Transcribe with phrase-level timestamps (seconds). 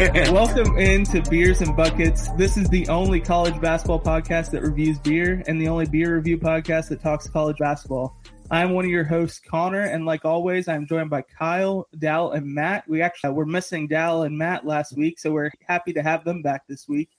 [0.32, 2.30] Welcome into Beers and Buckets.
[2.32, 6.38] This is the only college basketball podcast that reviews beer and the only beer review
[6.38, 8.16] podcast that talks college basketball.
[8.52, 12.44] I'm one of your hosts, Connor, and like always, I'm joined by Kyle, Dal, and
[12.44, 12.88] Matt.
[12.88, 16.24] We actually uh, we're missing Dal and Matt last week, so we're happy to have
[16.24, 17.10] them back this week.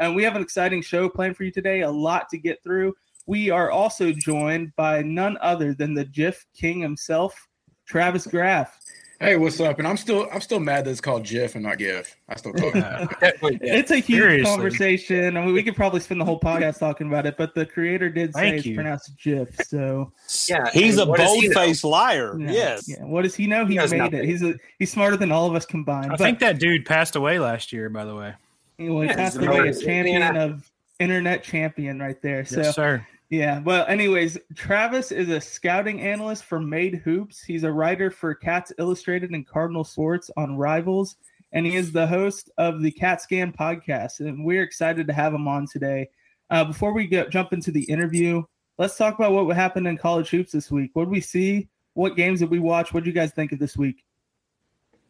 [0.00, 2.94] And we have an exciting show planned for you today, a lot to get through.
[3.26, 7.48] We are also joined by none other than the GIF King himself,
[7.86, 8.76] Travis Graff.
[9.22, 9.78] Hey, what's up?
[9.78, 12.16] And I'm still I'm still mad that it's called GIF and not GIF.
[12.28, 13.08] I still call it.
[13.62, 14.42] It's a huge Seriously.
[14.44, 15.36] conversation.
[15.36, 18.08] I mean, we could probably spend the whole podcast talking about it, but the creator
[18.10, 18.74] did say Thank it's you.
[18.74, 19.54] pronounced GIF.
[19.68, 20.12] So
[20.48, 22.36] Yeah, He's a and what does he bold faced liar.
[22.36, 22.88] yeah, Yes.
[22.88, 23.04] yeah.
[23.04, 23.64] What does he know?
[23.64, 24.14] He, He made nothing.
[24.18, 24.24] it.
[24.24, 26.06] He's a, he's smarter than all of us combined.
[26.06, 28.34] I But think that dude passed away last year, by the way.
[28.80, 30.68] well, he Yeah, passed away a champion of
[30.98, 32.44] internet champion right there.
[32.44, 33.06] So yes, sir.
[33.32, 33.60] Yeah.
[33.60, 37.42] Well, anyways, Travis is a scouting analyst for Made Hoops.
[37.42, 41.16] He's a writer for Cats Illustrated and Cardinal Sports on Rivals,
[41.50, 44.20] and he is the host of the Cat Scan podcast.
[44.20, 46.10] And we're excited to have him on today.
[46.50, 48.42] Uh, before we jump into the interview,
[48.76, 50.90] let's talk about what happened in college hoops this week.
[50.92, 51.70] What did we see?
[51.94, 52.92] What games did we watch?
[52.92, 54.04] What did you guys think of this week?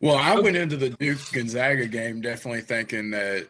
[0.01, 3.49] Well, I went into the Duke Gonzaga game definitely thinking that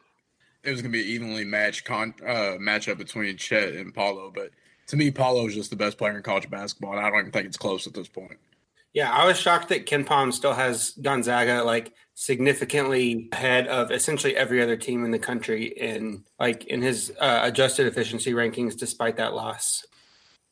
[0.62, 4.32] it was going to be an evenly matched con- uh, matchup between Chet and Paolo.
[4.34, 4.48] But
[4.92, 7.32] to me, Paolo is just the best player in college basketball, and I don't even
[7.32, 8.36] think it's close at this point.
[8.92, 14.62] Yeah, I was shocked that KenPom still has Gonzaga like significantly ahead of essentially every
[14.62, 19.32] other team in the country in like in his uh, adjusted efficiency rankings, despite that
[19.32, 19.82] loss.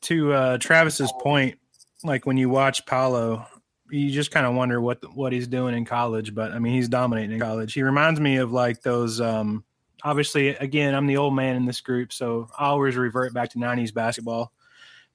[0.01, 1.59] To uh, Travis's point,
[2.03, 3.45] like when you watch Paolo,
[3.91, 6.33] you just kind of wonder what what he's doing in college.
[6.33, 7.73] But I mean, he's dominating in college.
[7.73, 9.21] He reminds me of like those.
[9.21, 9.63] Um,
[10.03, 13.57] obviously, again, I'm the old man in this group, so I always revert back to
[13.57, 14.51] '90s basketball.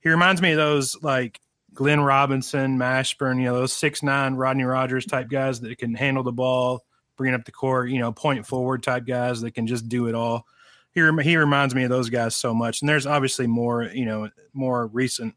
[0.00, 1.40] He reminds me of those like
[1.74, 6.22] Glenn Robinson, Mashburn, you know, those six nine Rodney Rogers type guys that can handle
[6.22, 6.84] the ball,
[7.16, 10.14] bring up the court, you know, point forward type guys that can just do it
[10.14, 10.46] all.
[10.92, 14.06] He rem- he reminds me of those guys so much, and there's obviously more, you
[14.06, 15.34] know, more recent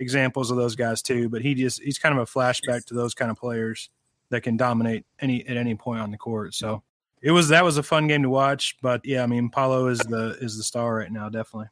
[0.00, 1.28] examples of those guys too.
[1.28, 3.90] But he just he's kind of a flashback to those kind of players
[4.30, 6.54] that can dominate any at any point on the court.
[6.54, 6.82] So
[7.24, 8.76] it was that was a fun game to watch.
[8.82, 11.68] But yeah, I mean, Paolo is the is the star right now, definitely.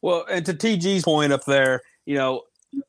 [0.00, 2.42] Well, and to TG's point up there, you know,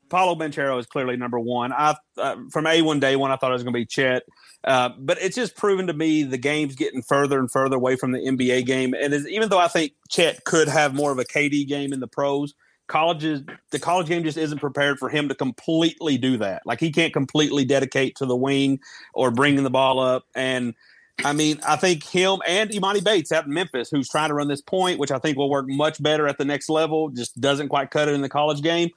[0.10, 1.74] Paolo Banchero is clearly number one.
[1.74, 4.24] I uh, from a one day one, I thought it was going to be Chet,
[4.64, 8.14] uh, but it's just proven to me the game's getting further and further away from
[8.14, 8.94] the NBA game.
[8.94, 12.08] And even though I think Chet could have more of a KD game in the
[12.08, 12.54] pros,
[12.88, 16.62] colleges the college game just isn't prepared for him to completely do that.
[16.66, 18.80] Like he can't completely dedicate to the wing
[19.14, 20.76] or bringing the ball up and.
[21.24, 24.62] I mean, I think him and Emoni Bates in Memphis, who's trying to run this
[24.62, 27.92] point, which I think will work much better at the next level, just doesn't quite
[27.92, 28.90] cut it in the college game.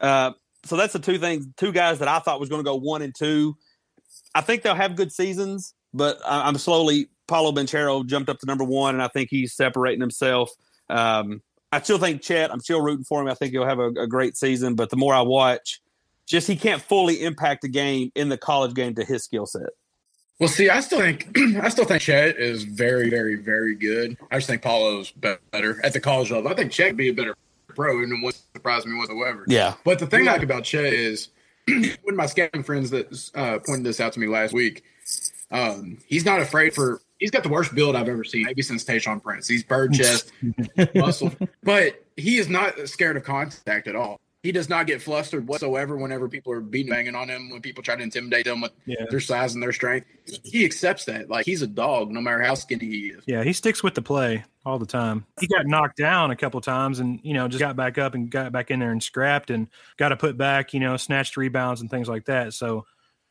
[0.00, 0.32] Uh,
[0.64, 3.02] so that's the two things, two guys that I thought was going to go one
[3.02, 3.56] and two.
[4.34, 7.08] I think they'll have good seasons, but I- I'm slowly.
[7.26, 10.50] Paolo Banchero jumped up to number one, and I think he's separating himself.
[10.88, 12.50] Um, I still think Chet.
[12.50, 13.28] I'm still rooting for him.
[13.28, 14.74] I think he'll have a, a great season.
[14.74, 15.82] But the more I watch,
[16.26, 19.68] just he can't fully impact the game in the college game to his skill set.
[20.38, 24.16] Well, see, I still think I still think Chet is very, very, very good.
[24.30, 26.50] I just think Paolo's better at the college level.
[26.50, 27.34] I think Chet would be a better
[27.66, 29.44] pro, and it wouldn't surprise me whatsoever.
[29.48, 29.74] Yeah.
[29.84, 31.30] But the thing I like about Chet is
[31.68, 34.84] one of my scouting friends that uh, pointed this out to me last week.
[35.50, 37.00] Um, he's not afraid for.
[37.18, 39.48] He's got the worst build I've ever seen, maybe since Tayshaun Prince.
[39.48, 40.30] He's bird chest,
[40.94, 41.32] muscle,
[41.64, 44.20] but he is not scared of contact at all.
[44.48, 47.50] He does not get flustered whatsoever whenever people are beating banging on him.
[47.50, 49.04] When people try to intimidate him with Yeah.
[49.10, 50.06] their size and their strength,
[50.42, 51.28] he accepts that.
[51.28, 53.22] Like he's a dog, no matter how skinny he is.
[53.26, 55.26] Yeah, he sticks with the play all the time.
[55.38, 58.30] He got knocked down a couple times and, you know, just got back up and
[58.30, 61.82] got back in there and scrapped and got to put back, you know, snatched rebounds
[61.82, 62.54] and things like that.
[62.54, 62.86] So,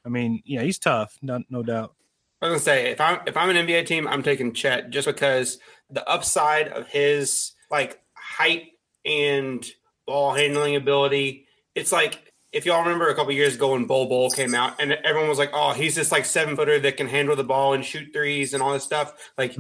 [0.06, 1.96] I mean, yeah, he's tough, no, no doubt.
[2.44, 5.08] I was gonna say if I'm if I'm an NBA team, I'm taking Chet just
[5.08, 5.58] because
[5.90, 9.68] the upside of his like height and
[10.08, 11.46] ball handling ability.
[11.76, 14.94] It's like if y'all remember a couple years ago when Bol Bol came out and
[14.94, 17.86] everyone was like, "Oh, he's this like seven footer that can handle the ball and
[17.86, 19.56] shoot threes and all this stuff." Like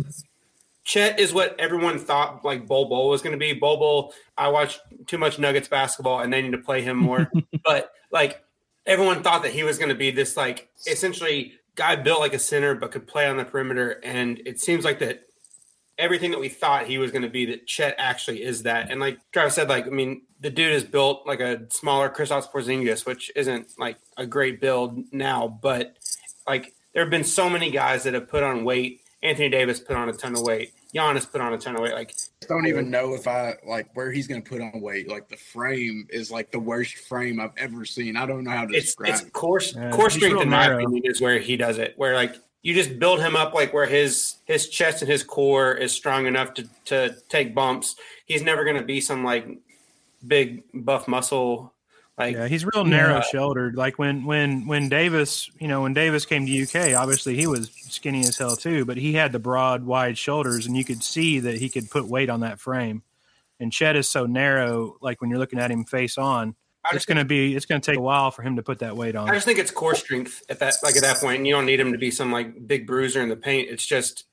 [0.83, 3.53] Chet is what everyone thought like Bol Bol was going to be.
[3.53, 7.29] Bol Bol, I watched too much Nuggets basketball and they need to play him more.
[7.63, 8.41] but like
[8.85, 12.39] everyone thought that he was going to be this like essentially guy built like a
[12.39, 15.26] center but could play on the perimeter and it seems like that
[15.97, 18.99] everything that we thought he was going to be that Chet actually is that and
[18.99, 23.05] like Travis said like I mean the dude is built like a smaller Kristaps Porzingis
[23.05, 25.97] which isn't like a great build now but
[26.47, 29.95] like there have been so many guys that have put on weight Anthony Davis put
[29.95, 30.73] on a ton of weight.
[30.95, 31.93] Giannis put on a ton of weight.
[31.93, 35.09] Like, I don't even know if I like where he's going to put on weight.
[35.09, 38.15] Like the frame is like the worst frame I've ever seen.
[38.15, 39.09] I don't know how to it's describe.
[39.13, 39.33] it's it.
[39.33, 40.77] core Yeah, core he's strength in my narrow.
[40.77, 41.93] opinion is where he does it.
[41.97, 45.73] Where like you just build him up like where his his chest and his core
[45.73, 47.95] is strong enough to to take bumps.
[48.25, 49.47] He's never going to be some like
[50.25, 51.73] big buff muscle.
[52.17, 53.75] Like Yeah, he's real narrow shouldered.
[53.75, 57.69] Like when when when Davis, you know, when Davis came to UK, obviously he was
[57.89, 61.39] skinny as hell too, but he had the broad, wide shoulders, and you could see
[61.39, 63.03] that he could put weight on that frame.
[63.59, 66.55] And Chet is so narrow, like when you're looking at him face on,
[66.93, 68.95] it's going to be it's going to take a while for him to put that
[68.95, 69.29] weight on.
[69.29, 71.37] I just think it's core strength at that like at that point.
[71.37, 73.69] And you don't need him to be some like big bruiser in the paint.
[73.69, 74.25] It's just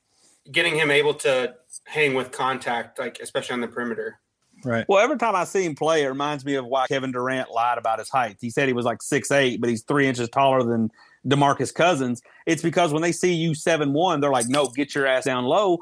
[0.51, 1.55] getting him able to
[1.85, 4.21] hang with contact, like especially on the perimeter.
[4.65, 4.85] Right.
[4.89, 7.79] Well, every time I see him play, it reminds me of why Kevin Durant lied
[7.79, 8.39] about his height.
[8.41, 10.91] He said he was like six eight, but he's three inches taller than
[11.27, 12.23] Demarcus Cousins.
[12.47, 15.45] It's because when they see you seven one, they're like, "No, get your ass down
[15.45, 15.79] low."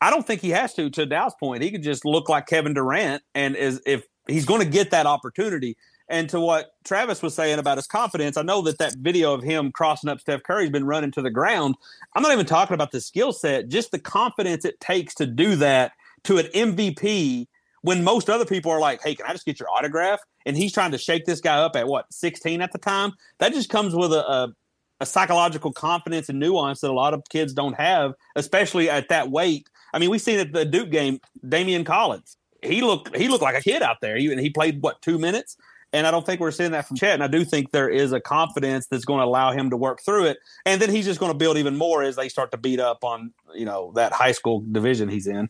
[0.00, 0.90] I don't think he has to.
[0.90, 4.60] To Dow's point, he could just look like Kevin Durant, and is if he's going
[4.60, 5.76] to get that opportunity.
[6.08, 9.42] And to what Travis was saying about his confidence, I know that that video of
[9.42, 11.74] him crossing up Steph Curry's been running to the ground.
[12.14, 15.56] I'm not even talking about the skill set, just the confidence it takes to do
[15.56, 15.92] that
[16.24, 17.48] to an MVP
[17.82, 20.72] when most other people are like, "Hey, can I just get your autograph?" And he's
[20.72, 23.12] trying to shake this guy up at what 16 at the time.
[23.38, 24.52] That just comes with a, a,
[25.00, 29.30] a psychological confidence and nuance that a lot of kids don't have, especially at that
[29.30, 29.68] weight.
[29.92, 32.36] I mean, we seen at the Duke game, Damian Collins.
[32.62, 35.18] He looked he looked like a kid out there, He- and he played what two
[35.18, 35.56] minutes.
[35.96, 37.14] And I don't think we're seeing that from Chet.
[37.14, 40.02] And I do think there is a confidence that's going to allow him to work
[40.04, 40.38] through it.
[40.66, 43.02] And then he's just going to build even more as they start to beat up
[43.02, 45.48] on you know that high school division he's in.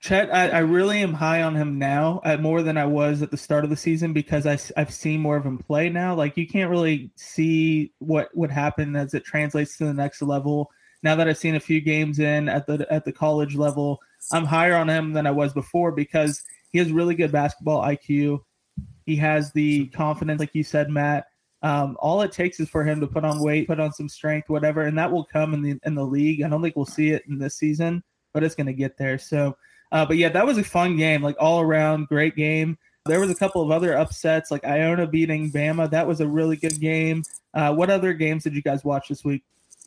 [0.00, 3.30] Chet, I, I really am high on him now, at more than I was at
[3.30, 6.14] the start of the season because I, have seen more of him play now.
[6.14, 10.70] Like you can't really see what would happen as it translates to the next level.
[11.02, 14.00] Now that I've seen a few games in at the at the college level,
[14.32, 18.40] I'm higher on him than I was before because he has really good basketball IQ.
[19.10, 21.26] He has the confidence, like you said, Matt.
[21.62, 24.48] Um, all it takes is for him to put on weight, put on some strength,
[24.48, 26.42] whatever, and that will come in the in the league.
[26.42, 29.18] I don't think we'll see it in this season, but it's going to get there.
[29.18, 29.56] So.
[29.92, 32.78] Uh, but yeah, that was a fun game, like all around, great game.
[33.06, 35.90] There was a couple of other upsets, like Iona beating Bama.
[35.90, 37.24] That was a really good game.
[37.54, 39.42] Uh, what other games did you guys watch this week?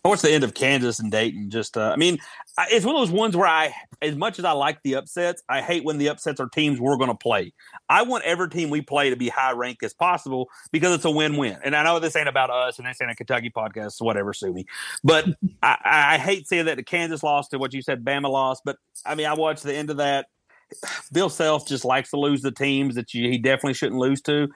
[0.05, 1.49] I watched the end of Kansas and Dayton.
[1.49, 2.17] Just, uh, I mean,
[2.57, 5.41] I- it's one of those ones where I, as much as I like the upsets,
[5.47, 7.53] I hate when the upsets are teams we're going to play.
[7.87, 11.11] I want every team we play to be high ranked as possible because it's a
[11.11, 11.57] win win.
[11.63, 14.33] And I know this ain't about us and this ain't a Kentucky podcast, so whatever,
[14.33, 14.65] sue me.
[15.05, 15.25] But
[15.61, 18.63] I, I hate saying that the Kansas lost to what you said, Bama lost.
[18.65, 20.27] But I mean, I watched the end of that.
[21.13, 24.49] Bill Self just likes to lose the teams that you, he definitely shouldn't lose to.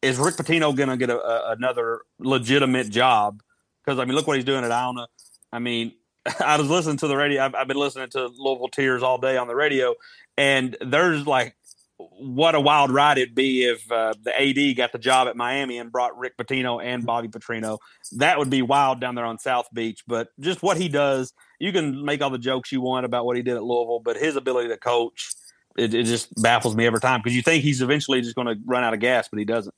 [0.00, 3.42] Is Rick Pitino going to get a, a, another legitimate job?
[3.84, 5.06] Because I mean, look what he's doing at Iona.
[5.52, 5.92] I mean,
[6.44, 7.44] I was listening to the radio.
[7.44, 9.94] I've, I've been listening to Louisville Tears all day on the radio,
[10.36, 11.56] and there's like,
[11.96, 15.78] what a wild ride it'd be if uh, the AD got the job at Miami
[15.78, 17.78] and brought Rick Pitino and Bobby Petrino.
[18.16, 20.02] That would be wild down there on South Beach.
[20.06, 23.36] But just what he does, you can make all the jokes you want about what
[23.36, 25.34] he did at Louisville, but his ability to coach,
[25.78, 28.56] it, it just baffles me every time because you think he's eventually just going to
[28.66, 29.74] run out of gas, but he doesn't.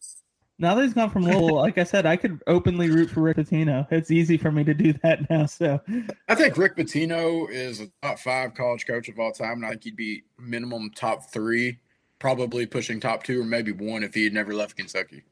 [0.58, 3.36] Now that he's gone from Louisville, like I said, I could openly root for Rick
[3.36, 3.86] Pitino.
[3.90, 5.46] It's easy for me to do that now.
[5.46, 5.80] So
[6.28, 9.70] I think Rick Pitino is a top five college coach of all time, and I
[9.70, 11.78] think he'd be minimum top three,
[12.18, 15.24] probably pushing top two or maybe one if he had never left Kentucky.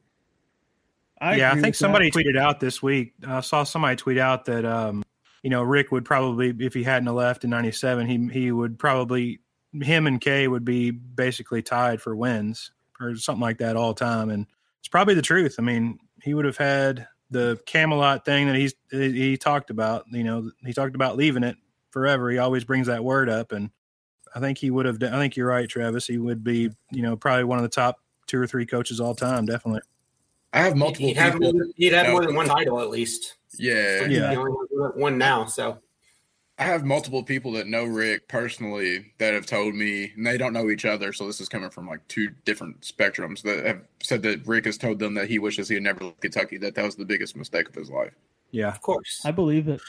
[1.21, 2.19] I yeah, I think somebody that.
[2.19, 3.15] tweeted out this week.
[3.27, 5.03] I saw somebody tweet out that um,
[5.43, 9.41] you know Rick would probably, if he hadn't left in '97, he he would probably
[9.81, 14.29] him and Kay would be basically tied for wins or something like that all time,
[14.29, 14.47] and
[14.85, 15.57] it's probably the truth.
[15.59, 20.05] I mean, he would have had the Camelot thing that he's he talked about.
[20.13, 21.57] You know, he talked about leaving it
[21.91, 22.31] forever.
[22.31, 23.71] He always brings that word up, and
[24.35, 25.03] I think he would have.
[25.03, 26.07] I think you're right, Travis.
[26.07, 29.15] He would be, you know, probably one of the top two or three coaches all
[29.15, 29.81] time, definitely.
[30.53, 31.55] I have multiple He'd have, people.
[31.55, 33.37] more, he'd have more than one title at least.
[33.59, 34.31] Yeah, Yeah.
[34.33, 35.47] He only has one now.
[35.47, 35.79] So
[36.59, 40.53] I have multiple people that know Rick personally that have told me, and they don't
[40.53, 41.13] know each other.
[41.13, 44.79] So this is coming from like two different spectrums that have said that Rick has
[44.79, 46.59] told them that he wishes he had never left Kentucky.
[46.59, 48.15] That that was the biggest mistake of his life.
[48.53, 48.69] Yeah.
[48.69, 49.81] of course, I believe it.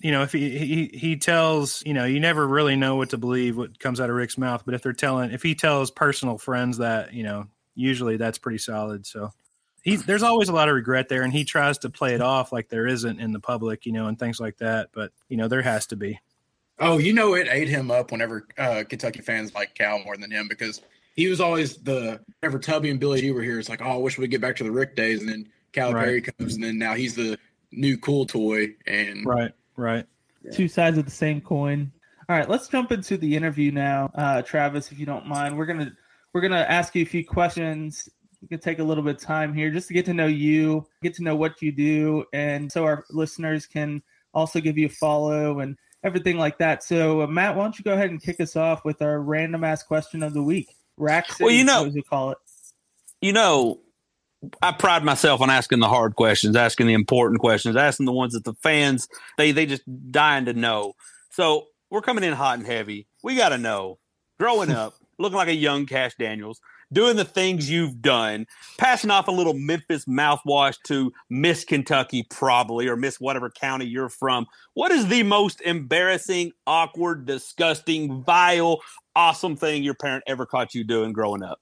[0.00, 3.18] you know, if he, he he tells, you know, you never really know what to
[3.18, 6.38] believe what comes out of Rick's mouth, but if they're telling, if he tells personal
[6.38, 9.06] friends that, you know, usually that's pretty solid.
[9.06, 9.30] So
[9.82, 12.52] he's there's always a lot of regret there, and he tries to play it off
[12.52, 14.90] like there isn't in the public, you know, and things like that.
[14.92, 16.20] But you know, there has to be.
[16.78, 20.30] Oh, you know it ate him up whenever uh, Kentucky fans like Cal more than
[20.30, 20.80] him because
[21.14, 23.58] he was always the whenever Tubby and Billy G were here.
[23.58, 25.94] It's like, oh, I wish we'd get back to the Rick days, and then Right.
[25.94, 27.38] Calipari comes, and then now he's the
[27.70, 29.52] new cool toy, and Right.
[29.76, 30.06] Right.
[30.52, 31.92] two sides of the same coin.
[32.28, 35.56] All right, let's jump into the interview now, uh, Travis, if you don't mind.
[35.58, 35.92] We're gonna
[36.32, 38.08] we're gonna ask you a few questions.
[38.42, 40.86] We can take a little bit of time here just to get to know you,
[41.02, 44.90] get to know what you do, and so our listeners can also give you a
[44.90, 46.82] follow and everything like that.
[46.82, 49.62] So, uh, Matt, why don't you go ahead and kick us off with our random
[49.64, 50.68] ass question of the week?
[50.96, 52.38] Rack City, Well, you know- you call it?
[53.20, 53.80] you know,
[54.62, 58.32] I pride myself on asking the hard questions, asking the important questions, asking the ones
[58.32, 59.06] that the fans
[59.36, 60.94] they they just dying to know.
[61.30, 63.06] So we're coming in hot and heavy.
[63.22, 63.98] We got to know.
[64.38, 66.58] Growing up, looking like a young Cash Daniels,
[66.92, 68.46] doing the things you've done,
[68.78, 74.08] passing off a little Memphis mouthwash to Miss Kentucky, probably, or Miss whatever county you're
[74.08, 74.46] from.
[74.74, 78.80] What is the most embarrassing, awkward, disgusting, vile,
[79.14, 81.60] awesome thing your parent ever caught you doing growing up?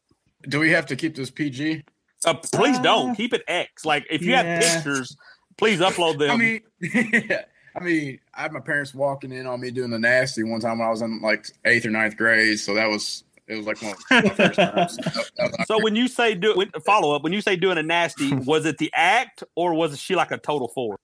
[0.49, 1.85] Do we have to keep this PG?
[2.25, 3.85] Uh, please Uh, don't keep it X.
[3.85, 4.43] Like if you yeah.
[4.43, 5.17] have pictures,
[5.57, 6.31] please upload them.
[6.31, 6.61] I mean,
[7.77, 10.79] I mean, I had my parents walking in on me doing the nasty one time
[10.79, 12.59] when I was in like eighth or ninth grade.
[12.59, 14.97] So that was it was like one of my first times.
[15.37, 17.83] That- that so when you say do when, follow up, when you say doing a
[17.83, 20.99] nasty, was it the act or was she like a total four?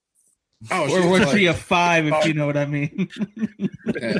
[0.70, 3.08] oh, Or was like- she a five, if you know what I mean?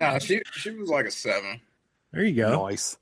[0.00, 1.60] no, she she was like a seven.
[2.12, 2.66] There you go.
[2.66, 2.96] Nice.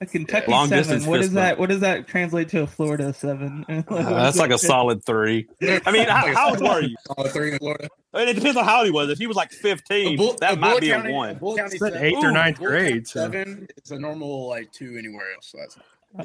[0.00, 0.78] A Kentucky Long seven.
[0.82, 1.58] distance What fist that?
[1.58, 2.62] What does that translate to?
[2.62, 3.64] A Florida seven?
[3.68, 5.46] Uh, that's like a solid three.
[5.62, 6.96] I mean, how, how old were you?
[7.16, 7.88] Oh, three in Florida.
[8.14, 9.08] I mean, it depends on how old he was.
[9.10, 11.36] If he was like fifteen, Bull- that might be County- a one.
[11.38, 14.70] Bullitt County Said seven- eighth or ninth Bullitt grade, so- Seven is a normal like
[14.72, 15.46] two anywhere else.
[15.52, 15.78] So that's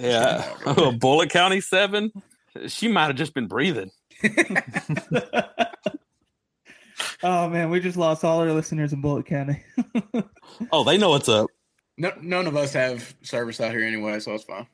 [0.04, 2.12] Yeah, Bullitt County seven.
[2.68, 3.92] She might have just been breathing.
[7.24, 9.64] oh man, we just lost all our listeners in Bullet County.
[10.72, 11.50] Oh, they know what's up.
[11.98, 14.66] no, none of us have service out here anyway, so it's fine.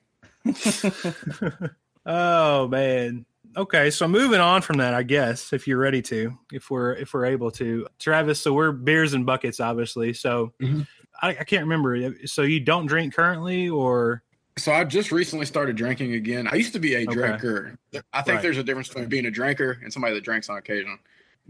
[2.05, 3.25] oh man.
[3.55, 7.13] Okay, so moving on from that, I guess if you're ready to, if we're if
[7.13, 8.39] we're able to, Travis.
[8.41, 10.13] So we're beers and buckets, obviously.
[10.13, 10.87] So Mhm.
[11.21, 12.15] I, I can't remember.
[12.25, 14.23] So you don't drink currently, or
[14.57, 16.47] So I just recently started drinking again.
[16.51, 17.13] I used to be a Okay.
[17.13, 17.77] drinker.
[18.11, 18.41] I think Right.
[18.41, 20.97] there's a difference between being a drinker and somebody that drinks on occasion.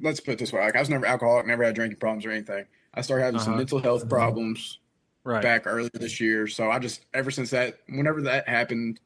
[0.01, 2.31] Let's put it this way: like I was never alcoholic, never had drinking problems or
[2.31, 2.65] anything.
[2.93, 3.57] I started having some Uh-huh.
[3.60, 4.79] mental health problems
[5.24, 5.41] right?
[5.41, 6.48] back earlier this year.
[6.48, 9.00] So I just ever since that, whenever that happened,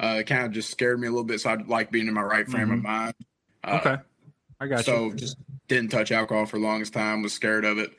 [0.00, 1.40] uh, it kind of just scared me a little bit.
[1.40, 3.14] So I like being in my right frame of mind.
[3.64, 3.88] Uh, Mm-hmm.
[3.88, 4.02] okay,
[4.60, 5.14] I got so you.
[5.14, 5.36] just
[5.68, 7.22] didn't touch alcohol for the longest time.
[7.22, 7.90] Was scared of it,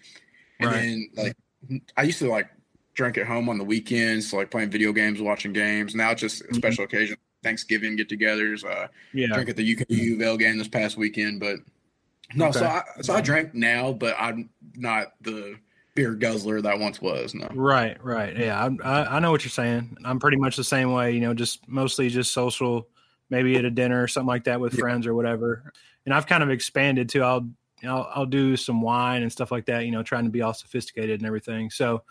[0.60, 0.80] and Right.
[0.82, 2.48] then like I used to like
[2.94, 5.94] drink at home on the weekends, so, like playing video games, watching games.
[5.94, 8.63] Now it's just a special occasion, Thanksgiving get-togethers.
[8.63, 9.18] Uh, Mm-hmm.
[9.18, 11.58] Yeah, drink at the UKU Vail game this past weekend, but
[12.36, 12.51] no.
[12.51, 15.58] So I so I drink now, but I'm not the
[15.98, 17.34] beer guzzler that once was.
[17.34, 17.50] No.
[17.54, 18.38] Right, right.
[18.38, 19.98] Yeah, I, I I know what you're saying.
[20.06, 21.12] I'm pretty much the same way.
[21.12, 22.88] You know, just mostly just social,
[23.30, 24.80] maybe at a dinner or something like that with Yeah.
[24.80, 25.74] friends or whatever.
[26.06, 27.24] And I've kind of expanded too.
[27.24, 27.50] I'll
[27.84, 29.86] I'll, I'll do some wine and stuff like that.
[29.86, 31.70] You know, trying to be all sophisticated and everything.
[31.72, 32.04] So,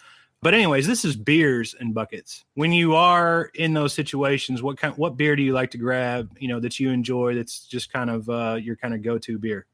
[0.42, 2.44] but anyways, this is beers and buckets.
[2.54, 6.36] When you are in those situations, what kind what beer do you like to grab?
[6.38, 7.34] You know, that you enjoy.
[7.36, 9.64] That's just kind of uh, your kind of go to beer.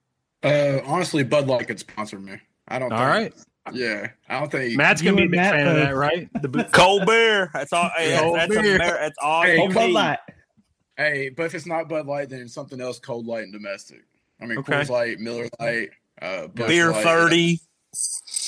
[0.42, 2.37] Uh, honestly, Bud Light could sponsor me.
[2.69, 2.92] I don't.
[2.92, 3.35] All think, right,
[3.73, 4.76] Yeah, I don't think.
[4.76, 6.28] Matt's gonna be a big Matt fan of that, right?
[6.42, 7.49] The bo- Cold beer.
[7.54, 7.90] That's all.
[7.97, 8.75] Hey, Cold that's, beer.
[8.75, 9.42] Amer- that's all.
[9.45, 9.92] Hey, you Bud need.
[9.95, 10.19] Light.
[10.97, 12.99] Hey, but if it's not Bud Light, then it's something else.
[12.99, 14.02] Cold Light and domestic.
[14.40, 14.73] I mean, Okay.
[14.73, 15.90] Coors Light, Miller Light,
[16.21, 17.61] uh, Busch Beer Light, thirty.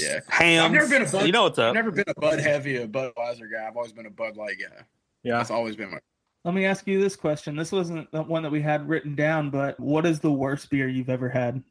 [0.01, 0.65] Yeah, Ham.
[0.65, 1.27] I've never been a Bud.
[1.27, 1.69] You know what's up?
[1.69, 3.67] I've never been a Bud heavy, a Budweiser guy.
[3.69, 4.85] I've always been a Bud Light guy.
[5.23, 5.37] yeah.
[5.39, 5.99] That's always been my.
[6.45, 7.55] Let me ask you this question.
[7.57, 10.89] This wasn't the one that we had written down, but what is the worst beer
[10.89, 11.63] you've ever had?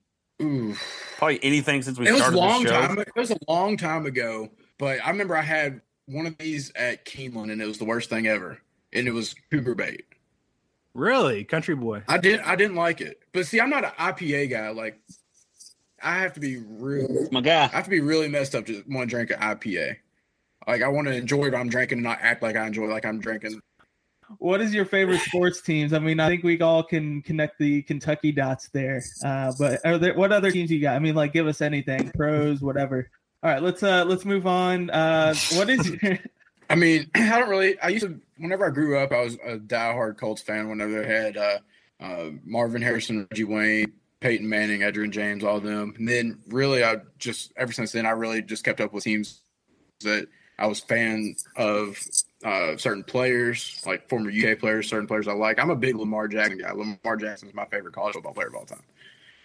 [0.42, 0.76] Ooh,
[1.18, 2.82] Probably anything since we it was started long the show.
[2.88, 3.00] time.
[3.00, 7.06] It was a long time ago, but I remember I had one of these at
[7.06, 8.60] Keeneland, and it was the worst thing ever.
[8.92, 10.06] And it was Cougar Bait.
[10.94, 12.04] Really, country boy.
[12.08, 12.46] I didn't.
[12.48, 13.20] I didn't like it.
[13.32, 14.70] But see, I'm not an IPA guy.
[14.70, 15.00] Like,
[16.02, 17.28] I have to be real.
[17.32, 17.64] My guy.
[17.64, 19.96] I have to be really messed up to want to drink an IPA.
[20.68, 23.06] Like, I want to enjoy what I'm drinking and not act like I enjoy like
[23.06, 23.60] I'm drinking.
[24.40, 25.94] What is your favorite sports teams?
[25.94, 29.04] I mean, I think we all can connect the Kentucky dots there.
[29.24, 30.96] Uh, but are there what other teams you got?
[30.96, 33.10] I mean, like give us anything, pros, whatever.
[33.42, 34.90] All right, let's uh let's move on.
[34.90, 36.20] Uh, what is your
[36.70, 37.80] I mean, I don't really.
[37.80, 38.20] I used to.
[38.38, 40.70] Whenever I grew up, I was a diehard Colts fan.
[40.70, 41.60] Whenever they had uh,
[42.00, 45.94] uh, Marvin Harrison, Reggie Wayne, Peyton Manning, Edgerrin James, all of them.
[45.98, 49.42] And then really, I just ever since then, I really just kept up with teams
[50.02, 50.28] that
[50.58, 52.00] I was fan of.
[52.44, 55.60] Uh, certain players, like former UK players, certain players I like.
[55.60, 56.72] I'm a big Lamar Jackson guy.
[56.72, 58.84] Lamar Jackson is my favorite college football player of all time.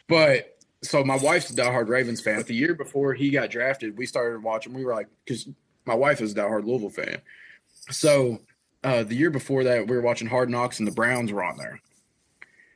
[0.09, 2.43] But so my wife's a diehard Ravens fan.
[2.43, 4.75] The year before he got drafted, we started watching.
[4.75, 5.49] We were like, because
[5.85, 7.21] my wife is a diehard Louisville fan.
[7.91, 8.41] So
[8.85, 11.57] uh, the year before that, we were watching Hard Knocks, and the Browns were on
[11.57, 11.81] there,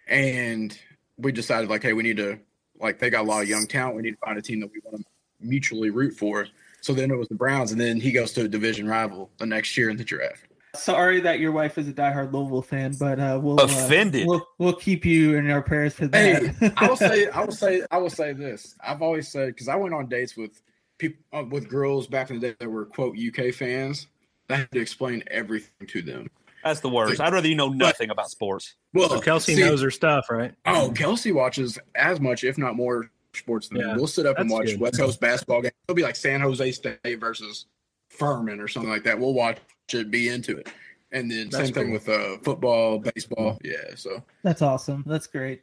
[0.06, 0.76] and
[1.16, 2.38] we decided like, hey, we need to
[2.80, 3.96] like they got a lot of young talent.
[3.96, 5.04] We need to find a team that we want to
[5.40, 6.46] mutually root for.
[6.82, 9.46] So then it was the Browns, and then he goes to a division rival the
[9.46, 10.44] next year in the draft.
[10.74, 14.26] Sorry that your wife is a diehard Louisville fan, but uh, we'll uh, Offended.
[14.26, 16.42] we'll, we'll keep you in our prayers for that.
[16.56, 18.74] Hey, I will say, I will say, I will say this.
[18.82, 20.60] I've always said because I went on dates with
[20.98, 24.06] people uh, with girls back in the day that were quote UK fans.
[24.50, 26.28] I had to explain everything to them.
[26.64, 27.20] That's the worst.
[27.20, 28.74] I'd rather you know nothing about sports.
[28.94, 30.54] Well, So Kelsey see- knows her stuff, right?
[30.66, 33.94] Oh, Kelsey watches as much, if not more, sports than Yeah, me.
[33.94, 34.80] We'll sit up and watch good.
[34.80, 35.74] West Coast basketball games.
[35.88, 37.66] It'll be like San Jose State versus
[38.08, 39.18] Furman or something like that.
[39.18, 39.58] We'll watch
[39.92, 40.68] it, be into it,
[41.10, 43.58] and then That's same thing with uh, football, baseball.
[43.62, 45.04] Yeah, so That's awesome.
[45.06, 45.62] That's great.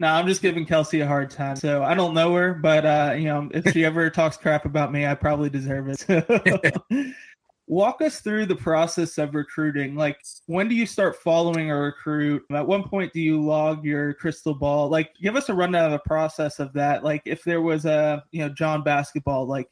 [0.00, 1.56] No, I'm just giving Kelsey a hard time.
[1.56, 4.92] So I don't know her, but uh, you know, if she ever talks crap about
[4.92, 6.74] me, I probably deserve it.
[7.70, 9.94] Walk us through the process of recruiting.
[9.94, 12.42] Like, when do you start following a recruit?
[12.50, 14.88] At one point, do you log your crystal ball?
[14.88, 17.04] Like, give us a rundown of the process of that.
[17.04, 19.68] Like, if there was a, you know, John basketball, like,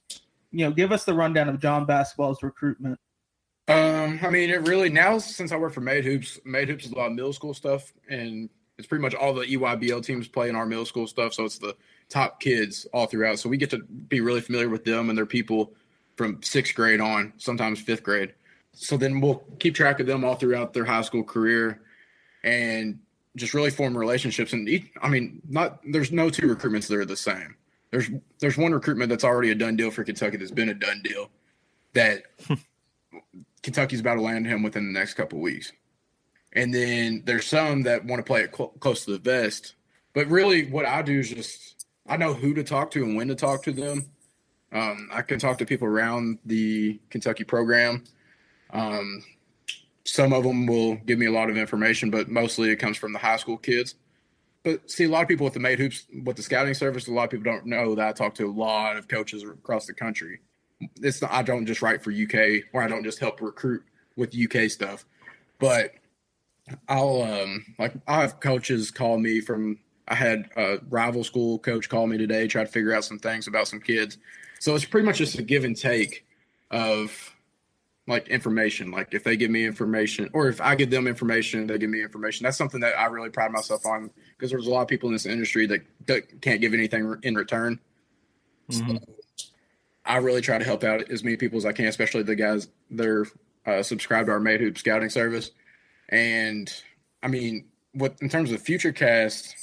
[0.51, 3.01] you know, give us the rundown of John basketball's recruitment.
[3.69, 6.93] Um, I mean, it really now since I work for Made Hoops, Made Hoops is
[6.93, 8.49] a lot of middle school stuff, and
[8.79, 11.35] it's pretty much all the EYBL teams play in our middle school stuff.
[11.35, 11.75] So it's the
[12.09, 13.39] top kids all throughout.
[13.39, 15.73] So we get to be really familiar with them and their people
[16.17, 18.35] from sixth grade on, sometimes fifth grade.
[18.73, 21.81] So then we'll keep track of them all throughout their high school career,
[22.45, 22.99] and
[23.37, 24.53] just really form relationships.
[24.53, 27.57] And each, I mean, not there's no two recruitments that are the same.
[27.91, 31.01] There's there's one recruitment that's already a done deal for Kentucky that's been a done
[31.03, 31.31] deal
[31.95, 32.25] that
[33.63, 35.73] Kentucky's about to land him within the next couple weeks.
[36.53, 39.75] And then there's some that want to play it cl- close to the vest.
[40.15, 43.29] But really, what I do is just I know who to talk to and when
[43.29, 44.11] to talk to them.
[44.73, 48.05] Um, I can talk to people around the Kentucky program.
[48.73, 49.23] Um,
[50.05, 53.13] some of them will give me a lot of information, but mostly it comes from
[53.13, 53.95] the high school kids.
[54.63, 57.13] But see, a lot of people with the made hoops with the scouting service, a
[57.13, 59.93] lot of people don't know that I talk to a lot of coaches across the
[59.93, 60.41] country.
[61.01, 63.85] It's not, I don't just write for UK or I don't just help recruit
[64.17, 65.05] with UK stuff,
[65.59, 65.93] but
[66.89, 71.89] I'll um like I have coaches call me from I had a rival school coach
[71.89, 74.19] call me today, try to figure out some things about some kids.
[74.67, 76.27] So it's pretty much just a give and take
[76.73, 77.37] of
[78.09, 78.91] like information.
[78.91, 82.03] Like if they give me information or if I give them information, they give me
[82.03, 82.43] information.
[82.43, 85.13] That's something that I really pride myself on because there's a lot of people in
[85.13, 87.79] this industry that, that can't give anything in return.
[88.69, 89.01] Mhm.
[90.05, 92.67] I really try to help out as many people as I can, especially the guys
[92.91, 93.27] that are
[93.67, 95.53] uh, subscribed to our Made Hoop scouting service.
[96.09, 96.73] And
[97.23, 99.55] I mean, what in terms of future cast,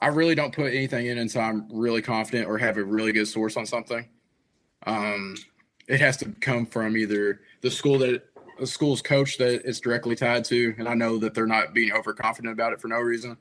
[0.00, 3.28] I really don't put anything in until I'm really confident or have a really good
[3.28, 4.08] source on something.
[4.86, 5.36] Um,
[5.86, 8.24] it has to come from either the school that
[8.58, 11.92] the school's coach that it's directly tied to, and I know that they're not being
[11.92, 13.36] overconfident about it for no reason,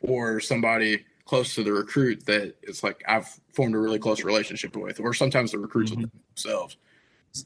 [0.00, 4.76] or somebody close to the recruit that it's like I've formed a really close relationship
[4.76, 6.76] with, or sometimes the recruits with themselves.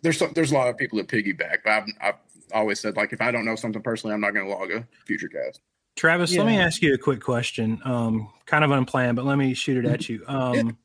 [0.02, 2.14] There's there's a lot of people that piggyback, but I've, I've
[2.52, 4.86] always said like if I don't know something personally, I'm not going to log a
[5.06, 5.60] future cast.
[5.98, 7.80] Travis, let me ask you a quick question.
[7.84, 10.22] Um, kind of unplanned, but let me shoot it at you.
[10.28, 10.78] Um,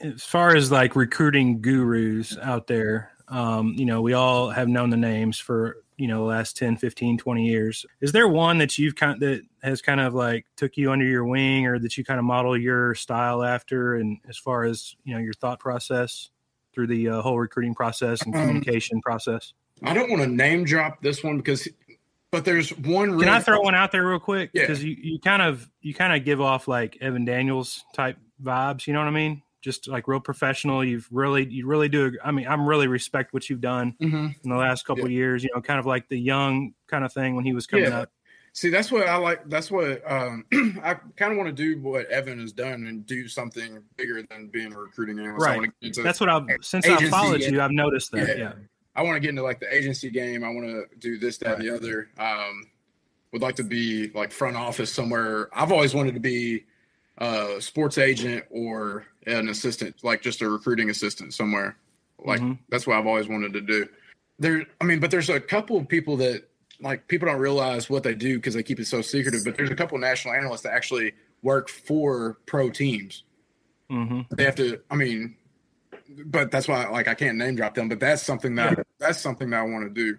[0.00, 4.90] As far as like recruiting gurus out there, um, you know, we all have known
[4.90, 7.86] the names for, you know, the last 10, 15, 20 years.
[8.00, 11.24] Is there one that you've kind that has kind of like took you under your
[11.24, 13.94] wing or that you kind of model your style after?
[13.94, 16.30] And as far as, you know, your thought process
[16.74, 19.54] through the uh, whole recruiting process and Um, communication process?
[19.84, 21.68] I don't want to name drop this one because,
[22.32, 23.18] but there's one.
[23.20, 24.50] Can I throw one out there real quick?
[24.52, 24.62] Yeah.
[24.62, 28.86] Because you, you kind of you kind of give off like Evan Daniels type vibes.
[28.88, 29.42] You know what I mean?
[29.60, 30.82] Just like real professional.
[30.84, 32.18] You've really you really do.
[32.24, 34.34] I mean, I'm really respect what you've done Mhm.
[34.42, 35.44] in the last couple of years.
[35.44, 38.00] You know, kind of like the young kind of thing when he was coming Yeah.
[38.00, 38.10] up.
[38.54, 39.48] See, that's what I like.
[39.48, 40.44] That's what um,
[40.82, 41.80] I kind of want to do.
[41.80, 45.46] What Evan has done and do something bigger than being a recruiting analyst.
[45.46, 45.58] Right.
[45.58, 48.36] want get into, That's what I've since I followed you, I've noticed that.
[48.38, 48.52] Yeah.
[48.94, 50.44] I want to get into like the agency game.
[50.44, 52.08] I want to do this, that, and the other.
[52.18, 52.68] Um,
[53.32, 55.48] would like to be like front office somewhere.
[55.54, 56.64] I've always wanted to be
[57.16, 61.78] a sports agent or an assistant, like just a recruiting assistant somewhere.
[62.18, 62.58] Like Mhm.
[62.68, 63.88] that's what I've always wanted to do.
[64.38, 66.46] There, I mean, but there's a couple of people that
[66.80, 69.44] like people don't realize what they do because they keep it so secretive.
[69.44, 73.24] But there's a couple of national analysts that actually work for pro teams
[73.90, 75.36] hmm they have to i mean
[76.26, 79.50] but that's why like i can't name drop them but that's something that that's something
[79.50, 80.16] that i want to do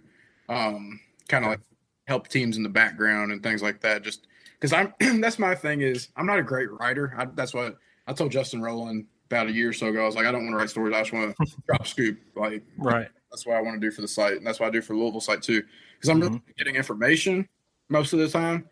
[0.49, 1.59] um kind of like
[2.07, 4.27] help teams in the background and things like that just
[4.59, 7.13] because i'm that's my thing is i'm not a great writer.
[7.17, 7.77] I, that's what
[8.07, 10.43] i told justin rowland about a year or so ago i was like i don't
[10.43, 13.07] want to write stories i just want to drop scoop like Right.
[13.31, 14.93] that's what i want to do for the site and that's what i do for
[14.93, 15.63] the louisville site too
[15.95, 17.47] because i'm really getting information
[17.89, 18.67] most of the time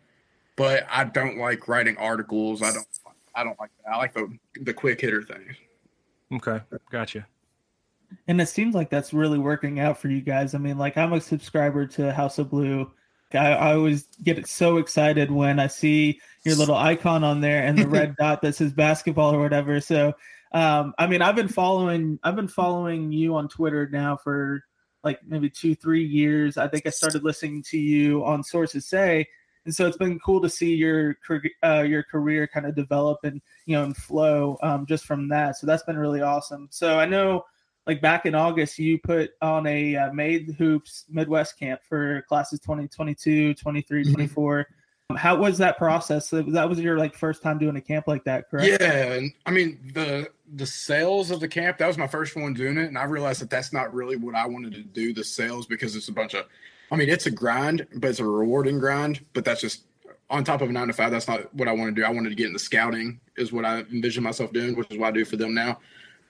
[0.56, 2.86] but i don't like writing articles i don't
[3.34, 4.28] i don't like that i like the
[4.62, 5.56] the quick hitter things
[6.32, 7.26] Okay, gotcha.
[8.28, 10.54] And it seems like that's really working out for you guys.
[10.54, 12.90] I mean, like I'm a subscriber to House of Blue.
[13.32, 17.78] I, I always get so excited when I see your little icon on there and
[17.78, 19.80] the red dot that says basketball or whatever.
[19.80, 20.12] So,
[20.52, 24.62] um, I mean, I've been following, I've been following you on Twitter now for
[25.02, 26.56] like maybe two, three years.
[26.56, 29.28] I think I started listening to you on Sources Say,
[29.64, 31.16] and so it's been cool to see your
[31.62, 35.56] uh, your career kind of develop and you know and flow um, just from that.
[35.56, 36.68] So that's been really awesome.
[36.70, 37.44] So I know
[37.86, 42.60] like back in August, you put on a uh, made hoops Midwest camp for classes
[42.60, 44.14] 2022, 23, mm-hmm.
[44.14, 44.66] 24.
[45.16, 46.30] How was that process?
[46.30, 48.80] That was your like first time doing a camp like that, correct?
[48.80, 51.78] Yeah, and I mean the the sales of the camp.
[51.78, 54.34] That was my first one doing it, and I realized that that's not really what
[54.34, 55.12] I wanted to do.
[55.12, 56.46] The sales because it's a bunch of,
[56.92, 59.24] I mean, it's a grind, but it's a rewarding grind.
[59.32, 59.84] But that's just
[60.28, 61.10] on top of a nine to five.
[61.10, 62.06] That's not what I want to do.
[62.06, 65.08] I wanted to get into scouting, is what I envision myself doing, which is what
[65.08, 65.80] I do for them now.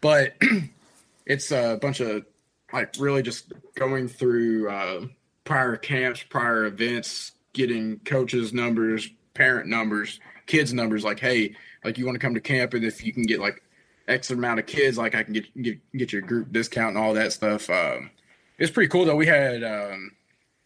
[0.00, 0.36] But
[1.26, 2.24] it's a bunch of
[2.72, 5.06] like really just going through uh,
[5.44, 11.02] prior camps, prior events, getting coaches' numbers, parent numbers, kids' numbers.
[11.02, 13.62] Like, hey, like you want to come to camp, and if you can get like
[14.06, 17.14] X amount of kids, like I can get get get your group discount and all
[17.14, 17.68] that stuff.
[17.68, 18.10] Um,
[18.58, 19.16] it's pretty cool though.
[19.16, 20.12] We had, um,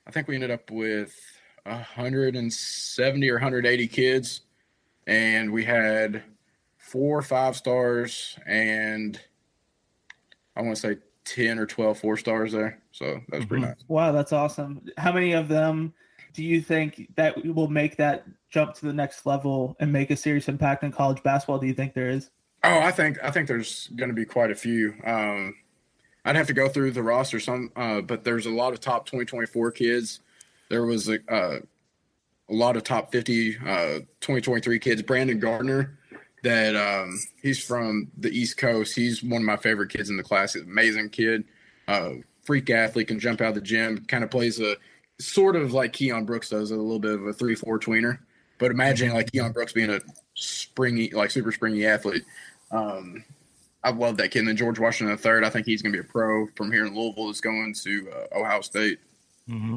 [0.06, 1.14] I think we ended up with
[1.64, 4.42] 170 or 180 kids,
[5.06, 6.22] and we had
[6.76, 9.20] four five stars and
[10.54, 12.80] I want to say 10 or 12 four stars there.
[12.92, 13.70] So that was pretty mm-hmm.
[13.72, 13.84] nice.
[13.88, 14.82] Wow, that's awesome.
[14.96, 15.92] How many of them
[16.32, 20.16] do you think that will make that jump to the next level and make a
[20.16, 21.58] serious impact in college basketball?
[21.58, 22.30] Do you think there is?
[22.64, 24.94] Oh, I think I think there's going to be quite a few.
[25.04, 25.56] Um,
[26.26, 29.06] I'd have to go through the roster some, uh, but there's a lot of top
[29.06, 30.20] 2024 kids.
[30.68, 31.60] There was a, uh,
[32.50, 35.02] a lot of top 50 uh, 2023 kids.
[35.02, 35.96] Brandon Gardner
[36.42, 38.94] that um, he's from the East Coast.
[38.94, 40.54] He's one of my favorite kids in the class.
[40.54, 41.44] He's amazing kid,
[41.88, 42.10] uh,
[42.44, 44.76] freak athlete, can jump out of the gym, kind of plays a
[45.20, 48.18] sort of like Keion Brooks does, a little bit of a three-four tweener.
[48.58, 50.00] But imagine like Keion Brooks being a
[50.34, 52.24] springy, like super springy athlete.
[52.70, 53.24] Um,
[53.86, 54.40] I love that kid.
[54.40, 56.72] And then George Washington the third, I think he's going to be a pro from
[56.72, 57.30] here in Louisville.
[57.30, 58.98] Is going to uh, Ohio State.
[59.48, 59.76] Mm-hmm.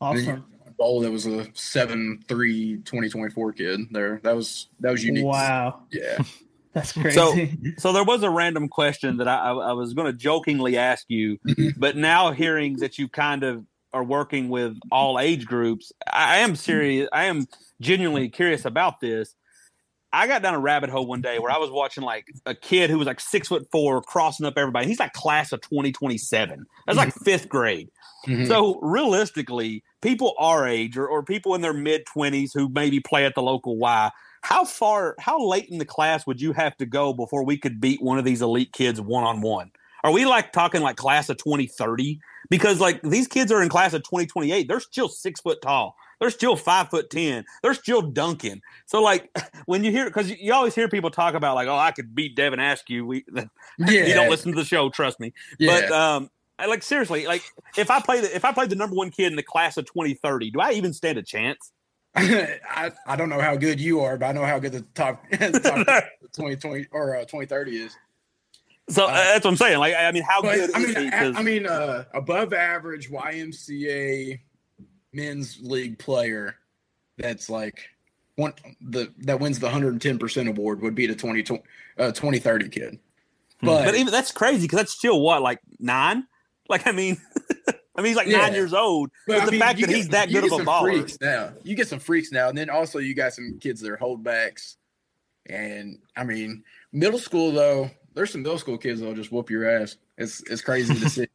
[0.00, 0.44] Awesome.
[0.78, 4.18] Bowl that was a 7 3 2024 kid there.
[4.22, 5.26] That was that was unique.
[5.26, 5.82] Wow.
[5.92, 6.22] Yeah.
[6.72, 7.14] That's crazy.
[7.14, 7.34] So,
[7.76, 11.36] so there was a random question that I, I was going to jokingly ask you,
[11.46, 11.68] mm-hmm.
[11.76, 16.56] but now hearing that you kind of are working with all age groups, I am
[16.56, 17.08] serious.
[17.12, 17.46] I am
[17.80, 19.34] genuinely curious about this.
[20.12, 22.90] I got down a rabbit hole one day where I was watching like a kid
[22.90, 24.86] who was like six foot four crossing up everybody.
[24.86, 26.66] He's like class of 2027.
[26.86, 27.24] That's like mm-hmm.
[27.24, 27.90] fifth grade.
[28.26, 28.46] Mm-hmm.
[28.46, 33.24] So realistically, people our age or, or people in their mid 20s who maybe play
[33.24, 34.10] at the local Y,
[34.42, 37.80] how far, how late in the class would you have to go before we could
[37.80, 39.70] beat one of these elite kids one on one?
[40.02, 42.20] Are we like talking like class of 2030?
[42.48, 45.94] Because like these kids are in class of 2028, they're still six foot tall.
[46.20, 47.44] They're still five foot ten.
[47.62, 48.60] They're still dunking.
[48.86, 49.30] So like
[49.66, 52.36] when you hear, because you always hear people talk about like, oh, I could beat
[52.36, 53.06] Devin Askew.
[53.06, 53.46] We, yeah.
[53.88, 55.32] you don't listen to the show, trust me.
[55.58, 55.80] Yeah.
[55.80, 56.30] But um,
[56.68, 57.42] like seriously, like
[57.76, 59.86] if I play the if I played the number one kid in the class of
[59.86, 61.72] 2030, do I even stand a chance?
[62.16, 65.22] I, I don't know how good you are, but I know how good the top,
[65.30, 65.86] the top
[66.32, 67.96] 2020 or uh, 2030 is.
[68.88, 69.78] So uh, that's what I'm saying.
[69.78, 74.40] Like, I mean, how but, good I mean, I, I mean, uh, above average YMCA
[75.12, 76.56] men's league player
[77.18, 77.88] that's like
[78.36, 81.40] one the that wins the 110% award would be the 20,
[81.98, 82.98] uh, 2030 kid.
[83.60, 83.66] Hmm.
[83.66, 86.26] But, but even that's crazy because that's still what like nine
[86.70, 87.20] like, I mean,
[87.68, 88.38] I mean, he's like yeah.
[88.38, 89.10] nine years old.
[89.26, 90.82] But, but the mean, fact that he's that good of a baller.
[90.82, 91.52] Freaks now.
[91.64, 94.76] You get some freaks now, and then also you got some kids that are holdbacks.
[95.46, 99.68] And I mean, middle school though, there's some middle school kids that'll just whoop your
[99.68, 99.96] ass.
[100.16, 101.26] It's it's crazy to see.